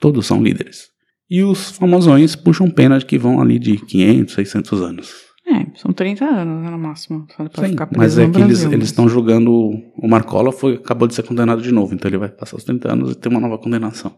Todos 0.00 0.26
são 0.26 0.42
líderes. 0.42 0.88
E 1.28 1.42
os 1.42 1.70
famosões 1.70 2.34
puxam 2.36 2.70
penas 2.70 3.04
que 3.04 3.18
vão 3.18 3.40
ali 3.40 3.58
de 3.58 3.76
500, 3.76 4.34
600 4.34 4.82
anos. 4.82 5.24
É, 5.46 5.66
são 5.78 5.92
30 5.92 6.24
anos, 6.24 6.62
né, 6.62 6.70
no 6.70 6.78
máximo. 6.78 7.26
Só 7.36 7.44
Sim, 7.62 7.72
ficar 7.72 7.86
preso 7.86 7.98
mas 7.98 8.18
é 8.18 8.30
que 8.30 8.40
eles 8.40 8.60
Brasil, 8.60 8.72
eles 8.72 8.86
estão 8.86 9.08
julgando. 9.08 9.52
O 9.52 10.08
Marcola 10.08 10.50
foi, 10.50 10.74
acabou 10.74 11.06
de 11.06 11.14
ser 11.14 11.22
condenado 11.22 11.60
de 11.60 11.70
novo, 11.70 11.94
então 11.94 12.08
ele 12.08 12.18
vai 12.18 12.30
passar 12.30 12.56
os 12.56 12.64
30 12.64 12.90
anos 12.90 13.12
e 13.12 13.14
ter 13.14 13.28
uma 13.28 13.40
nova 13.40 13.58
condenação. 13.58 14.14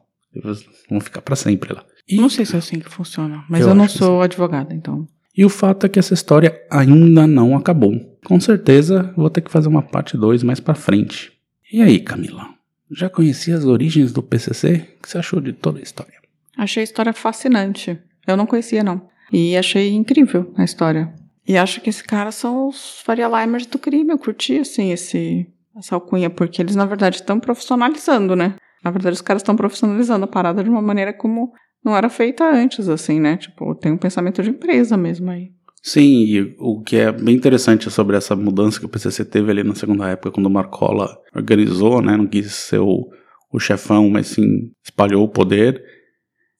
Vão 0.90 1.00
ficar 1.00 1.20
para 1.22 1.36
sempre 1.36 1.72
lá. 1.72 1.84
E, 2.08 2.16
Não 2.16 2.28
sei 2.28 2.44
se 2.44 2.54
é 2.54 2.58
assim 2.58 2.78
que 2.78 2.88
funciona, 2.90 3.44
mas 3.48 3.62
Eu 3.62 3.68
eu, 3.68 3.74
não 3.74 3.88
sou 3.88 4.22
advogada, 4.22 4.72
então. 4.72 5.06
e 5.36 5.44
o 5.44 5.48
fato 5.48 5.86
é 5.86 5.88
que 5.88 5.98
essa 5.98 6.14
história 6.14 6.60
ainda 6.70 7.26
não 7.26 7.56
acabou. 7.56 7.92
Com 8.24 8.38
certeza 8.40 9.12
vou 9.16 9.28
ter 9.30 9.40
que 9.40 9.50
fazer 9.50 9.68
uma 9.68 9.82
parte 9.82 10.16
2 10.16 10.42
mais 10.42 10.60
pra 10.60 10.74
frente. 10.74 11.32
E 11.72 11.82
aí, 11.82 11.98
Camila? 11.98 12.46
Já 12.90 13.08
conhecia 13.10 13.56
as 13.56 13.64
origens 13.64 14.12
do 14.12 14.22
PCC? 14.22 14.86
O 14.98 15.02
que 15.02 15.08
você 15.10 15.18
achou 15.18 15.40
de 15.40 15.52
toda 15.52 15.80
a 15.80 15.82
história? 15.82 16.14
Achei 16.56 16.80
a 16.80 16.84
história 16.84 17.12
fascinante. 17.12 17.98
Eu 18.26 18.36
não 18.36 18.46
conhecia, 18.46 18.84
não. 18.84 19.02
E 19.32 19.56
achei 19.56 19.92
incrível 19.92 20.52
a 20.56 20.62
história. 20.62 21.12
E 21.46 21.56
acho 21.56 21.80
que 21.80 21.90
esses 21.90 22.02
caras 22.02 22.36
são 22.36 22.68
os 22.68 23.00
Faria 23.00 23.28
Limers 23.28 23.66
do 23.66 23.78
crime. 23.78 24.10
Eu 24.12 24.18
curti, 24.18 24.58
assim, 24.58 24.92
esse, 24.92 25.46
essa 25.76 25.94
alcunha, 25.96 26.30
porque 26.30 26.62
eles, 26.62 26.76
na 26.76 26.84
verdade, 26.84 27.16
estão 27.16 27.38
profissionalizando, 27.40 28.34
né? 28.36 28.54
Na 28.86 28.92
verdade, 28.92 29.14
os 29.14 29.20
caras 29.20 29.42
estão 29.42 29.56
profissionalizando 29.56 30.26
a 30.26 30.28
parada 30.28 30.62
de 30.62 30.70
uma 30.70 30.80
maneira 30.80 31.12
como 31.12 31.52
não 31.84 31.96
era 31.96 32.08
feita 32.08 32.48
antes, 32.48 32.88
assim, 32.88 33.18
né? 33.18 33.36
Tipo, 33.36 33.74
tem 33.74 33.90
um 33.90 33.98
pensamento 33.98 34.40
de 34.44 34.50
empresa 34.50 34.96
mesmo 34.96 35.28
aí. 35.28 35.50
Sim, 35.82 36.22
e 36.22 36.54
o 36.60 36.80
que 36.82 36.94
é 36.94 37.10
bem 37.10 37.34
interessante 37.34 37.90
sobre 37.90 38.16
essa 38.16 38.36
mudança 38.36 38.78
que 38.78 38.86
o 38.86 38.88
PCC 38.88 39.24
teve 39.24 39.50
ali 39.50 39.64
na 39.64 39.74
segunda 39.74 40.08
época, 40.08 40.30
quando 40.30 40.46
o 40.46 40.50
Marcola 40.50 41.18
organizou, 41.34 42.00
né, 42.00 42.16
não 42.16 42.28
quis 42.28 42.52
ser 42.52 42.78
o, 42.78 43.08
o 43.52 43.58
chefão, 43.58 44.08
mas 44.08 44.28
sim 44.28 44.70
espalhou 44.84 45.24
o 45.24 45.28
poder, 45.28 45.82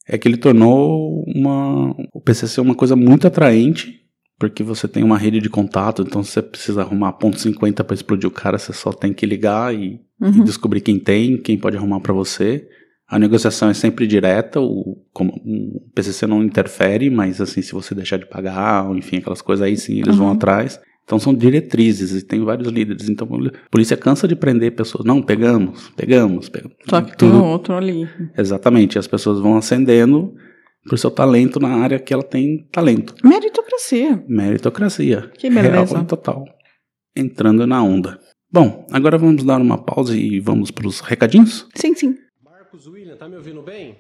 é 0.09 0.19
que 0.19 0.27
ele 0.27 0.37
tornou 0.37 1.23
uma, 1.29 1.95
o 2.13 2.21
PCC 2.21 2.61
uma 2.61 2.75
coisa 2.75 2.97
muito 2.97 3.29
atraente, 3.29 4.01
porque 4.37 4.65
você 4.65 4.89
tem 4.89 5.05
uma 5.05 5.17
rede 5.17 5.41
de 5.41 5.49
contato, 5.49 6.03
então 6.03 6.25
se 6.25 6.33
você 6.33 6.43
precisa 6.43 6.83
arrumar 6.83 7.13
ponto 7.13 7.37
.50 7.37 7.85
para 7.85 7.95
explodir 7.95 8.29
o 8.29 8.33
cara, 8.33 8.59
você 8.59 8.73
só 8.73 8.93
tem 8.93 9.13
que 9.13 9.25
ligar 9.25 9.73
e 9.73 10.01
Uhum. 10.21 10.45
descobrir 10.45 10.81
quem 10.81 10.99
tem, 10.99 11.37
quem 11.37 11.59
pode 11.59 11.77
arrumar 11.77 12.01
para 12.01 12.13
você. 12.13 12.67
A 13.09 13.19
negociação 13.19 13.69
é 13.69 13.75
sempre 13.75 14.07
direta, 14.07 14.61
o, 14.61 14.97
como, 15.13 15.31
o 15.45 15.81
PCC 15.95 16.27
não 16.27 16.43
interfere, 16.43 17.09
mas 17.11 17.41
assim, 17.41 17.63
se 17.63 17.73
você 17.73 17.95
deixar 17.95 18.17
de 18.17 18.27
pagar, 18.27 18.89
ou 18.89 18.97
enfim, 18.97 19.19
aquelas 19.19 19.41
coisas 19.43 19.65
aí 19.65 19.77
sim, 19.77 20.01
eles 20.01 20.17
vão 20.17 20.27
Uhum. 20.29 20.33
atrás. 20.33 20.81
Então 21.05 21.21
são 21.21 21.33
diretrizes 21.33 22.11
e 22.21 22.25
tem 22.27 22.43
vários 22.45 22.67
líderes. 22.69 23.09
Então 23.09 23.29
a 23.33 23.69
polícia 23.71 23.97
cansa 23.97 24.27
de 24.27 24.35
prender 24.35 24.75
pessoas. 24.75 25.05
Não, 25.05 25.23
pegamos, 25.23 25.89
pegamos, 25.97 26.49
pegamos. 26.49 26.77
Só 26.89 27.01
que 27.01 27.17
tem 27.17 27.29
um 27.31 27.45
outro 27.45 27.75
ali. 27.75 28.09
Exatamente, 28.37 28.99
as 28.99 29.07
pessoas 29.07 29.39
vão 29.39 29.57
ascendendo 29.57 30.35
por 30.89 30.99
seu 30.99 31.11
talento 31.11 31.61
na 31.61 31.77
área 31.77 32.01
que 32.01 32.13
ela 32.13 32.25
tem 32.25 32.67
talento. 32.73 33.15
Meritocracia. 33.23 34.25
Meritocracia. 34.29 35.31
Que 35.39 35.49
beleza. 35.49 35.95
Real 35.95 36.05
total. 36.07 36.45
Entrando 37.15 37.67
na 37.69 37.83
onda. 37.83 38.19
Bom, 38.51 38.87
agora 38.93 39.19
vamos 39.19 39.43
dar 39.45 39.61
uma 39.61 39.77
pausa 39.77 40.17
e 40.17 40.39
vamos 40.39 40.71
para 40.71 40.87
os 40.87 41.01
recadinhos? 41.01 41.67
Sim, 41.75 41.95
sim. 41.95 42.17
Marcos 42.45 42.87
William, 42.87 43.17
tá 43.17 43.29
me 43.29 43.37
ouvindo 43.37 43.61
bem? 43.61 43.97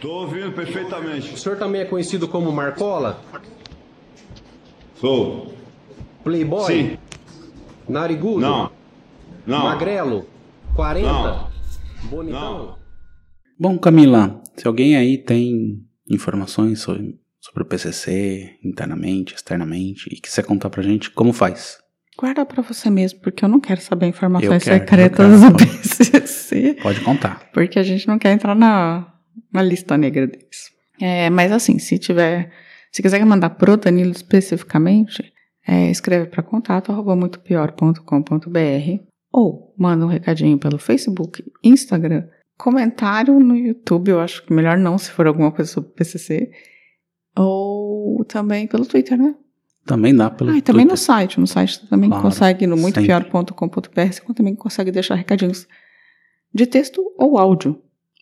Tô 0.00 0.22
ouvindo 0.22 0.52
perfeitamente. 0.52 1.34
O 1.34 1.36
senhor 1.36 1.58
também 1.58 1.82
é 1.82 1.84
conhecido 1.84 2.26
como 2.26 2.50
Marcola? 2.50 3.22
Sou. 4.96 5.54
Playboy? 6.24 6.66
Sim. 6.66 6.98
Narigudo? 7.88 8.40
Não. 8.40 8.72
Não. 9.46 9.64
Magrelo? 9.64 10.26
40? 10.74 11.06
Não. 11.06 11.50
Bonitão? 12.08 12.66
Não. 12.66 12.78
Bom, 13.58 13.78
Camila, 13.78 14.42
se 14.56 14.66
alguém 14.66 14.96
aí 14.96 15.18
tem 15.18 15.84
informações 16.08 16.80
sobre, 16.80 17.20
sobre 17.38 17.62
o 17.62 17.66
PCC, 17.66 18.58
internamente, 18.64 19.34
externamente, 19.34 20.08
e 20.10 20.20
quiser 20.20 20.44
contar 20.44 20.70
pra 20.70 20.82
gente, 20.82 21.10
como 21.10 21.32
faz? 21.32 21.81
Guarda 22.18 22.44
pra 22.44 22.62
você 22.62 22.90
mesmo, 22.90 23.20
porque 23.20 23.44
eu 23.44 23.48
não 23.48 23.58
quero 23.58 23.80
saber 23.80 24.06
informações 24.06 24.62
quero, 24.62 24.78
secretas 24.78 25.40
quero, 25.40 25.40
do 25.40 25.58
pode. 25.58 25.66
PCC. 25.66 26.74
Pode 26.82 27.00
contar. 27.00 27.50
Porque 27.52 27.78
a 27.78 27.82
gente 27.82 28.06
não 28.06 28.18
quer 28.18 28.32
entrar 28.32 28.54
na, 28.54 29.12
na 29.52 29.62
lista 29.62 29.96
negra 29.96 30.26
deles. 30.26 30.70
É, 31.00 31.30
mas 31.30 31.50
assim, 31.50 31.78
se 31.78 31.98
tiver. 31.98 32.50
Se 32.92 33.00
quiser 33.00 33.24
mandar 33.24 33.50
pro 33.50 33.78
Danilo 33.78 34.10
especificamente, 34.10 35.32
é, 35.66 35.90
escreve 35.90 36.26
para 36.26 36.42
contato 36.42 36.92
arroba 36.92 37.16
muitopior.com.br 37.16 39.12
ou 39.32 39.74
manda 39.78 40.04
um 40.04 40.08
recadinho 40.08 40.58
pelo 40.58 40.78
Facebook, 40.78 41.42
Instagram, 41.64 42.28
comentário 42.58 43.40
no 43.40 43.56
YouTube, 43.56 44.10
eu 44.10 44.20
acho 44.20 44.44
que 44.44 44.52
melhor 44.52 44.76
não 44.76 44.98
se 44.98 45.10
for 45.10 45.26
alguma 45.26 45.50
coisa 45.50 45.70
sobre 45.70 45.90
PCC, 45.92 46.50
ou 47.34 48.24
também 48.26 48.66
pelo 48.66 48.84
Twitter, 48.84 49.16
né? 49.16 49.34
Também 49.84 50.14
dá 50.14 50.30
pelo 50.30 50.50
Ah, 50.50 50.58
e 50.58 50.62
também 50.62 50.84
no 50.84 50.90
Twitter. 50.90 51.04
site. 51.04 51.40
No 51.40 51.46
site 51.46 51.86
também 51.88 52.08
Claro, 52.08 52.22
consegue, 52.24 52.66
no 52.66 52.76
muitopior.com.br, 52.76 54.12
você 54.12 54.34
também 54.34 54.54
consegue 54.54 54.90
deixar 54.92 55.14
recadinhos 55.16 55.66
de 56.54 56.66
texto 56.66 57.02
ou 57.18 57.38
áudio. 57.38 57.80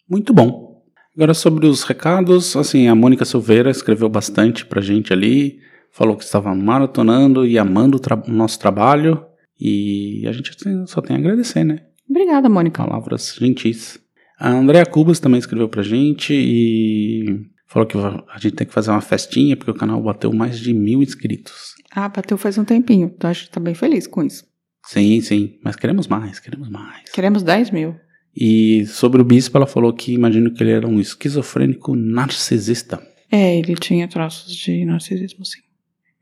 Muito 0.08 0.32
bom. 0.32 0.82
Agora 1.14 1.34
sobre 1.34 1.66
os 1.66 1.82
recados, 1.82 2.56
assim, 2.56 2.88
a 2.88 2.94
Mônica 2.94 3.24
Silveira 3.24 3.70
escreveu 3.70 4.08
bastante 4.08 4.64
pra 4.64 4.80
gente 4.80 5.12
ali, 5.12 5.58
falou 5.92 6.16
que 6.16 6.24
estava 6.24 6.54
maratonando 6.54 7.44
e 7.46 7.58
amando 7.58 7.96
o, 7.96 8.00
tra- 8.00 8.22
nosso 8.26 8.58
trabalho, 8.58 9.22
e 9.60 10.24
a 10.26 10.32
gente 10.32 10.52
assim, 10.58 10.86
só 10.86 11.02
tem 11.02 11.16
a 11.16 11.18
agradecer, 11.18 11.64
né? 11.64 11.80
Obrigada, 12.08 12.48
Mônica. 12.48 12.82
Palavras 12.82 13.36
gentis. 13.38 13.98
A 14.38 14.48
Andrea 14.50 14.86
Cubas 14.86 15.20
também 15.20 15.38
escreveu 15.38 15.68
pra 15.68 15.82
gente 15.82 16.32
e 16.32 17.26
Falou 17.70 17.86
que 17.86 17.96
a 17.96 18.38
gente 18.38 18.56
tem 18.56 18.66
que 18.66 18.72
fazer 18.72 18.90
uma 18.90 19.00
festinha 19.00 19.56
porque 19.56 19.70
o 19.70 19.74
canal 19.74 20.02
bateu 20.02 20.32
mais 20.32 20.58
de 20.58 20.74
mil 20.74 21.04
inscritos. 21.04 21.74
Ah, 21.92 22.08
bateu 22.08 22.36
faz 22.36 22.58
um 22.58 22.64
tempinho. 22.64 23.12
Então 23.16 23.30
a 23.30 23.32
gente 23.32 23.48
tá 23.48 23.60
bem 23.60 23.74
feliz 23.74 24.08
com 24.08 24.24
isso. 24.24 24.44
Sim, 24.84 25.20
sim. 25.20 25.56
Mas 25.62 25.76
queremos 25.76 26.08
mais, 26.08 26.40
queremos 26.40 26.68
mais. 26.68 27.08
Queremos 27.12 27.44
10 27.44 27.70
mil. 27.70 27.94
E 28.34 28.84
sobre 28.86 29.22
o 29.22 29.24
bispo, 29.24 29.56
ela 29.56 29.68
falou 29.68 29.92
que 29.92 30.12
imagino 30.12 30.52
que 30.52 30.60
ele 30.64 30.72
era 30.72 30.88
um 30.88 30.98
esquizofrênico 30.98 31.94
narcisista. 31.94 33.00
É, 33.30 33.56
ele 33.56 33.76
tinha 33.76 34.08
traços 34.08 34.52
de 34.52 34.84
narcisismo, 34.84 35.44
sim. 35.44 35.60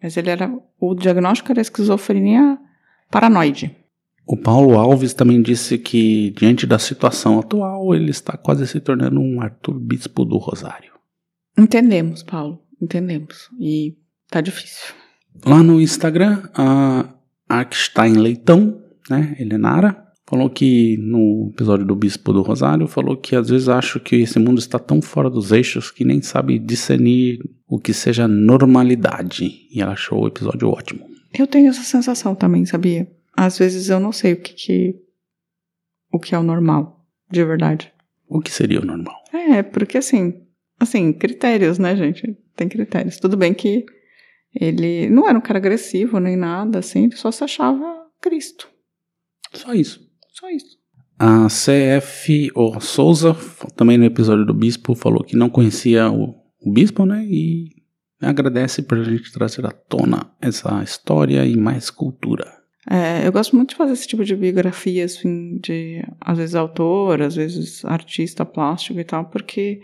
Mas 0.03 0.19
ele 0.19 0.29
era. 0.29 0.53
O 0.79 0.95
diagnóstico 0.95 1.51
era 1.51 1.63
esquizofrenia 1.63 2.59
paranoide. 3.11 3.75
O 4.27 4.37
Paulo 4.37 4.77
Alves 4.77 5.15
também 5.15 5.41
disse 5.41 5.79
que, 5.79 6.31
diante 6.37 6.67
da 6.67 6.79
situação 6.79 7.39
atual, 7.39 7.95
ele 7.95 8.11
está 8.11 8.37
quase 8.37 8.67
se 8.67 8.79
tornando 8.81 9.19
um 9.19 9.41
Arthur 9.41 9.79
Bispo 9.81 10.27
do 10.27 10.37
Rosário. 10.37 10.98
Entendemos, 11.59 12.23
Paulo. 12.23 12.63
Entendemos. 12.81 13.51
E 13.59 13.97
tá 14.31 14.41
difícil. 14.41 14.95
Lá 15.45 15.63
no 15.63 15.81
Instagram, 15.81 16.49
a 16.55 17.13
Arkstein 17.49 18.15
Leitão, 18.15 18.81
né, 19.11 19.37
Helenara, 19.39 20.09
falou 20.29 20.51
que 20.51 20.97
no 20.99 21.51
episódio 21.53 21.87
do 21.87 21.97
Bispo 21.97 22.33
do 22.33 22.43
Rosário, 22.43 22.87
falou 22.87 23.17
que 23.17 23.35
às 23.35 23.49
vezes 23.49 23.69
acho 23.69 23.99
que 23.99 24.17
esse 24.17 24.39
mundo 24.39 24.59
está 24.59 24.79
tão 24.79 25.01
fora 25.01 25.31
dos 25.31 25.53
eixos 25.53 25.91
que 25.91 26.05
nem 26.05 26.21
sabe 26.21 26.59
discernir 26.59 27.41
o 27.67 27.79
que 27.79 27.93
seja 27.93 28.29
normalidade. 28.29 29.67
E 29.73 29.81
ela 29.81 29.93
achou 29.93 30.23
o 30.23 30.29
episódio 30.29 30.69
ótimo. 30.69 31.09
Eu 31.37 31.47
tenho 31.47 31.69
essa 31.69 31.83
sensação 31.83 32.35
também, 32.35 32.67
sabia? 32.67 33.11
Às 33.37 33.59
vezes 33.59 33.89
eu 33.89 34.01
não 34.01 34.13
sei 34.13 34.35
o 34.35 34.41
que, 34.41 34.53
que 34.53 34.95
o 36.13 36.19
que 36.19 36.35
é 36.35 36.39
o 36.39 36.43
normal, 36.43 37.07
de 37.31 37.45
verdade. 37.45 37.93
O 38.29 38.41
que 38.41 38.51
seria 38.51 38.81
o 38.81 38.85
normal? 38.85 39.17
É, 39.33 39.63
porque 39.63 39.99
assim, 39.99 40.43
assim, 40.79 41.13
critérios, 41.13 41.79
né, 41.79 41.97
gente? 41.97 42.37
Tem 42.57 42.69
critérios. 42.69 43.19
Tudo 43.19 43.37
bem 43.37 43.55
que 43.55 43.85
ele 44.55 45.09
não 45.11 45.29
era 45.29 45.39
um 45.39 45.43
cara 45.43 45.59
agressivo 45.59 46.19
nem 46.19 46.37
nada, 46.37 46.79
assim, 46.79 47.05
ele 47.05 47.17
só 47.17 47.31
se 47.31 47.45
achava 47.45 48.07
Cristo. 48.21 48.69
Só 49.53 49.73
isso. 49.73 50.01
Só 50.33 50.49
isso. 50.51 50.79
A 51.19 51.49
CF 51.49 52.51
o 52.55 52.81
Souza, 52.81 53.37
também 53.75 53.99
no 53.99 54.05
episódio 54.05 54.47
do 54.47 54.55
Bispo, 54.55 54.95
falou 54.95 55.25
que 55.25 55.37
não 55.37 55.51
conhecia 55.51 56.11
o, 56.11 56.35
o 56.61 56.73
Bispo, 56.73 57.05
né? 57.05 57.25
E 57.25 57.79
agradece 58.21 58.83
por 58.83 58.99
a 58.99 59.05
gente 59.05 59.33
trazer 59.33 59.67
à 59.67 59.71
tona 59.71 60.31
essa 60.41 60.83
história 60.83 61.45
e 61.45 61.57
mais 61.57 61.91
cultura. 61.91 62.59
É, 62.91 63.27
eu 63.27 63.33
gosto 63.33 63.55
muito 63.55 63.71
de 63.71 63.77
fazer 63.77 63.93
esse 63.93 64.09
tipo 64.09 64.25
de 64.25 64.35
biografia, 64.35 65.05
assim, 65.05 65.59
de 65.59 66.03
às 66.21 66.39
vezes 66.39 66.55
autor, 66.55 67.21
às 67.21 67.35
vezes 67.37 67.85
artista 67.85 68.47
plástico 68.47 68.99
e 68.99 69.05
tal, 69.05 69.27
porque 69.27 69.81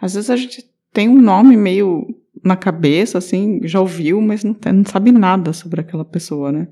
às 0.00 0.14
vezes 0.14 0.30
a 0.30 0.36
gente 0.36 0.64
tem 0.92 1.08
um 1.08 1.20
nome 1.20 1.56
meio 1.56 2.06
na 2.44 2.56
cabeça, 2.56 3.18
assim, 3.18 3.60
já 3.64 3.80
ouviu, 3.80 4.20
mas 4.20 4.44
não, 4.44 4.54
tem, 4.54 4.72
não 4.72 4.84
sabe 4.84 5.12
nada 5.12 5.52
sobre 5.52 5.80
aquela 5.80 6.04
pessoa, 6.04 6.52
né? 6.52 6.68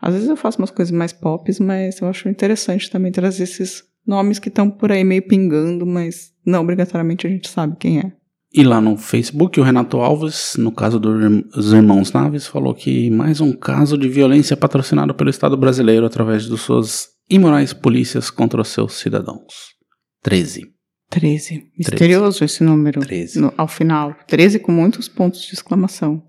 Às 0.00 0.14
vezes 0.14 0.28
eu 0.28 0.36
faço 0.36 0.58
umas 0.58 0.70
coisas 0.70 0.92
mais 0.92 1.12
pop, 1.12 1.50
mas 1.60 2.00
eu 2.00 2.08
acho 2.08 2.28
interessante 2.28 2.90
também 2.90 3.10
trazer 3.10 3.44
esses 3.44 3.82
nomes 4.06 4.38
que 4.38 4.48
estão 4.48 4.70
por 4.70 4.92
aí 4.92 5.02
meio 5.02 5.26
pingando, 5.26 5.86
mas 5.86 6.32
não 6.44 6.60
obrigatoriamente 6.60 7.26
a 7.26 7.30
gente 7.30 7.48
sabe 7.48 7.76
quem 7.78 8.00
é. 8.00 8.12
E 8.52 8.62
lá 8.62 8.80
no 8.80 8.96
Facebook, 8.96 9.58
o 9.58 9.62
Renato 9.62 9.98
Alves, 9.98 10.54
no 10.56 10.70
caso 10.70 10.98
dos 10.98 11.72
irmãos 11.72 12.12
Naves, 12.12 12.46
falou 12.46 12.74
que 12.74 13.10
mais 13.10 13.40
um 13.40 13.52
caso 13.52 13.98
de 13.98 14.08
violência 14.08 14.56
patrocinado 14.56 15.14
pelo 15.14 15.30
Estado 15.30 15.56
brasileiro 15.56 16.06
através 16.06 16.44
de 16.44 16.56
suas 16.56 17.08
imorais 17.28 17.72
polícias 17.72 18.30
contra 18.30 18.60
os 18.60 18.68
seus 18.68 18.94
cidadãos. 18.94 19.74
13. 20.22 20.75
13. 21.10 21.70
Misterioso 21.78 22.38
13. 22.38 22.44
esse 22.44 22.64
número. 22.64 23.00
13. 23.00 23.40
No, 23.40 23.54
ao 23.56 23.68
final. 23.68 24.14
13 24.26 24.58
com 24.58 24.72
muitos 24.72 25.08
pontos 25.08 25.42
de 25.42 25.54
exclamação. 25.54 26.22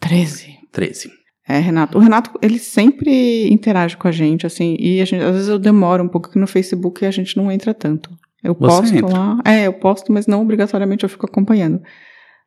13. 0.00 0.58
13. 0.72 1.10
É, 1.48 1.58
Renato. 1.58 1.96
O 1.96 2.00
Renato, 2.00 2.30
ele 2.42 2.58
sempre 2.58 3.48
interage 3.52 3.96
com 3.96 4.08
a 4.08 4.12
gente, 4.12 4.46
assim, 4.46 4.76
e 4.80 5.00
a 5.00 5.04
gente, 5.04 5.22
às 5.22 5.32
vezes 5.32 5.48
eu 5.48 5.58
demoro 5.58 6.02
um 6.02 6.08
pouco 6.08 6.28
aqui 6.28 6.38
no 6.38 6.46
Facebook 6.46 7.04
e 7.04 7.06
a 7.06 7.10
gente 7.10 7.36
não 7.36 7.50
entra 7.52 7.72
tanto. 7.72 8.10
Eu 8.42 8.54
Você 8.54 8.58
posto 8.58 8.96
entra. 8.96 9.12
lá. 9.16 9.38
É, 9.44 9.66
eu 9.66 9.72
posto, 9.72 10.12
mas 10.12 10.26
não 10.26 10.42
obrigatoriamente 10.42 11.04
eu 11.04 11.08
fico 11.08 11.26
acompanhando. 11.26 11.80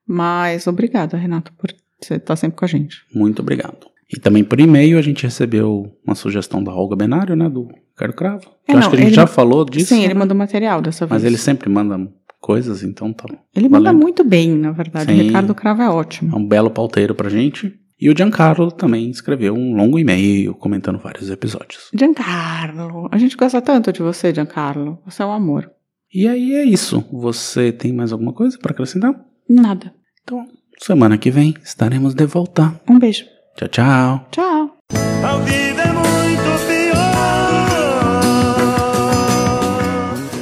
Mas 0.05 0.67
obrigada, 0.67 1.17
Renato, 1.17 1.53
por 1.53 1.73
você 1.99 2.15
estar 2.15 2.35
sempre 2.35 2.57
com 2.57 2.65
a 2.65 2.67
gente. 2.67 2.97
Muito 3.13 3.41
obrigado. 3.41 3.87
E 4.11 4.19
também 4.19 4.43
por 4.43 4.59
e-mail 4.59 4.97
a 4.97 5.01
gente 5.01 5.23
recebeu 5.23 5.91
uma 6.05 6.15
sugestão 6.15 6.63
da 6.63 6.73
Olga 6.73 6.95
Benário, 6.95 7.35
né, 7.35 7.47
do 7.47 7.67
Ricardo 7.91 8.13
Cravo. 8.13 8.43
É, 8.67 8.73
Eu 8.73 8.77
acho 8.79 8.87
não, 8.87 8.89
que 8.89 8.95
a 8.95 8.99
gente 8.99 9.07
ele 9.09 9.15
já 9.15 9.27
falou 9.27 9.63
disso. 9.63 9.87
Sim, 9.87 10.03
ele 10.03 10.13
né? 10.13 10.19
mandou 10.19 10.35
material 10.35 10.81
dessa 10.81 11.05
vez. 11.05 11.21
Mas 11.21 11.23
ele 11.23 11.37
sempre 11.37 11.69
manda 11.69 12.09
coisas, 12.41 12.83
então 12.83 13.13
tá. 13.13 13.25
Ele 13.55 13.69
manda 13.69 13.85
valendo. 13.85 14.01
muito 14.01 14.23
bem, 14.23 14.49
na 14.55 14.71
verdade. 14.71 15.13
Sim. 15.13 15.19
O 15.19 15.23
Ricardo 15.23 15.53
Cravo 15.53 15.81
é 15.83 15.89
ótimo. 15.89 16.33
É 16.33 16.37
um 16.37 16.47
belo 16.47 16.71
pauteiro 16.71 17.13
pra 17.13 17.29
gente. 17.29 17.73
E 18.01 18.09
o 18.09 18.17
Giancarlo 18.17 18.71
também 18.71 19.09
escreveu 19.11 19.53
um 19.53 19.75
longo 19.75 19.99
e-mail 19.99 20.55
comentando 20.55 20.97
vários 20.97 21.29
episódios. 21.29 21.89
Giancarlo, 21.93 23.09
a 23.11 23.17
gente 23.17 23.35
gosta 23.35 23.61
tanto 23.61 23.91
de 23.91 24.01
você, 24.01 24.33
Giancarlo. 24.33 24.97
Você 25.05 25.21
é 25.21 25.25
um 25.25 25.33
amor. 25.33 25.69
E 26.13 26.27
aí 26.27 26.53
é 26.55 26.63
isso. 26.63 27.05
Você 27.11 27.71
tem 27.71 27.93
mais 27.93 28.11
alguma 28.13 28.33
coisa 28.33 28.57
pra 28.57 28.71
acrescentar? 28.71 29.13
Nada. 29.47 29.93
Então, 30.23 30.45
semana 30.79 31.17
que 31.17 31.29
vem 31.29 31.53
estaremos 31.61 32.13
de 32.13 32.25
volta. 32.25 32.79
Um 32.89 32.97
beijo. 32.97 33.25
Tchau, 33.59 33.67
tchau. 33.67 34.27
Tchau. 34.31 34.77
Ao 35.21 35.41
vivo 35.41 35.81
é 35.81 35.91
muito 35.91 36.49
pior. 36.65 36.95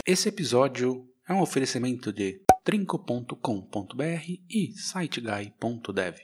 Esse 0.06 0.30
episódio 0.30 1.04
é 1.28 1.34
um 1.34 1.42
oferecimento 1.42 2.14
de 2.14 2.42
trinco.com.br 2.64 4.24
e 4.48 4.72
siteguy.dev. 4.76 6.16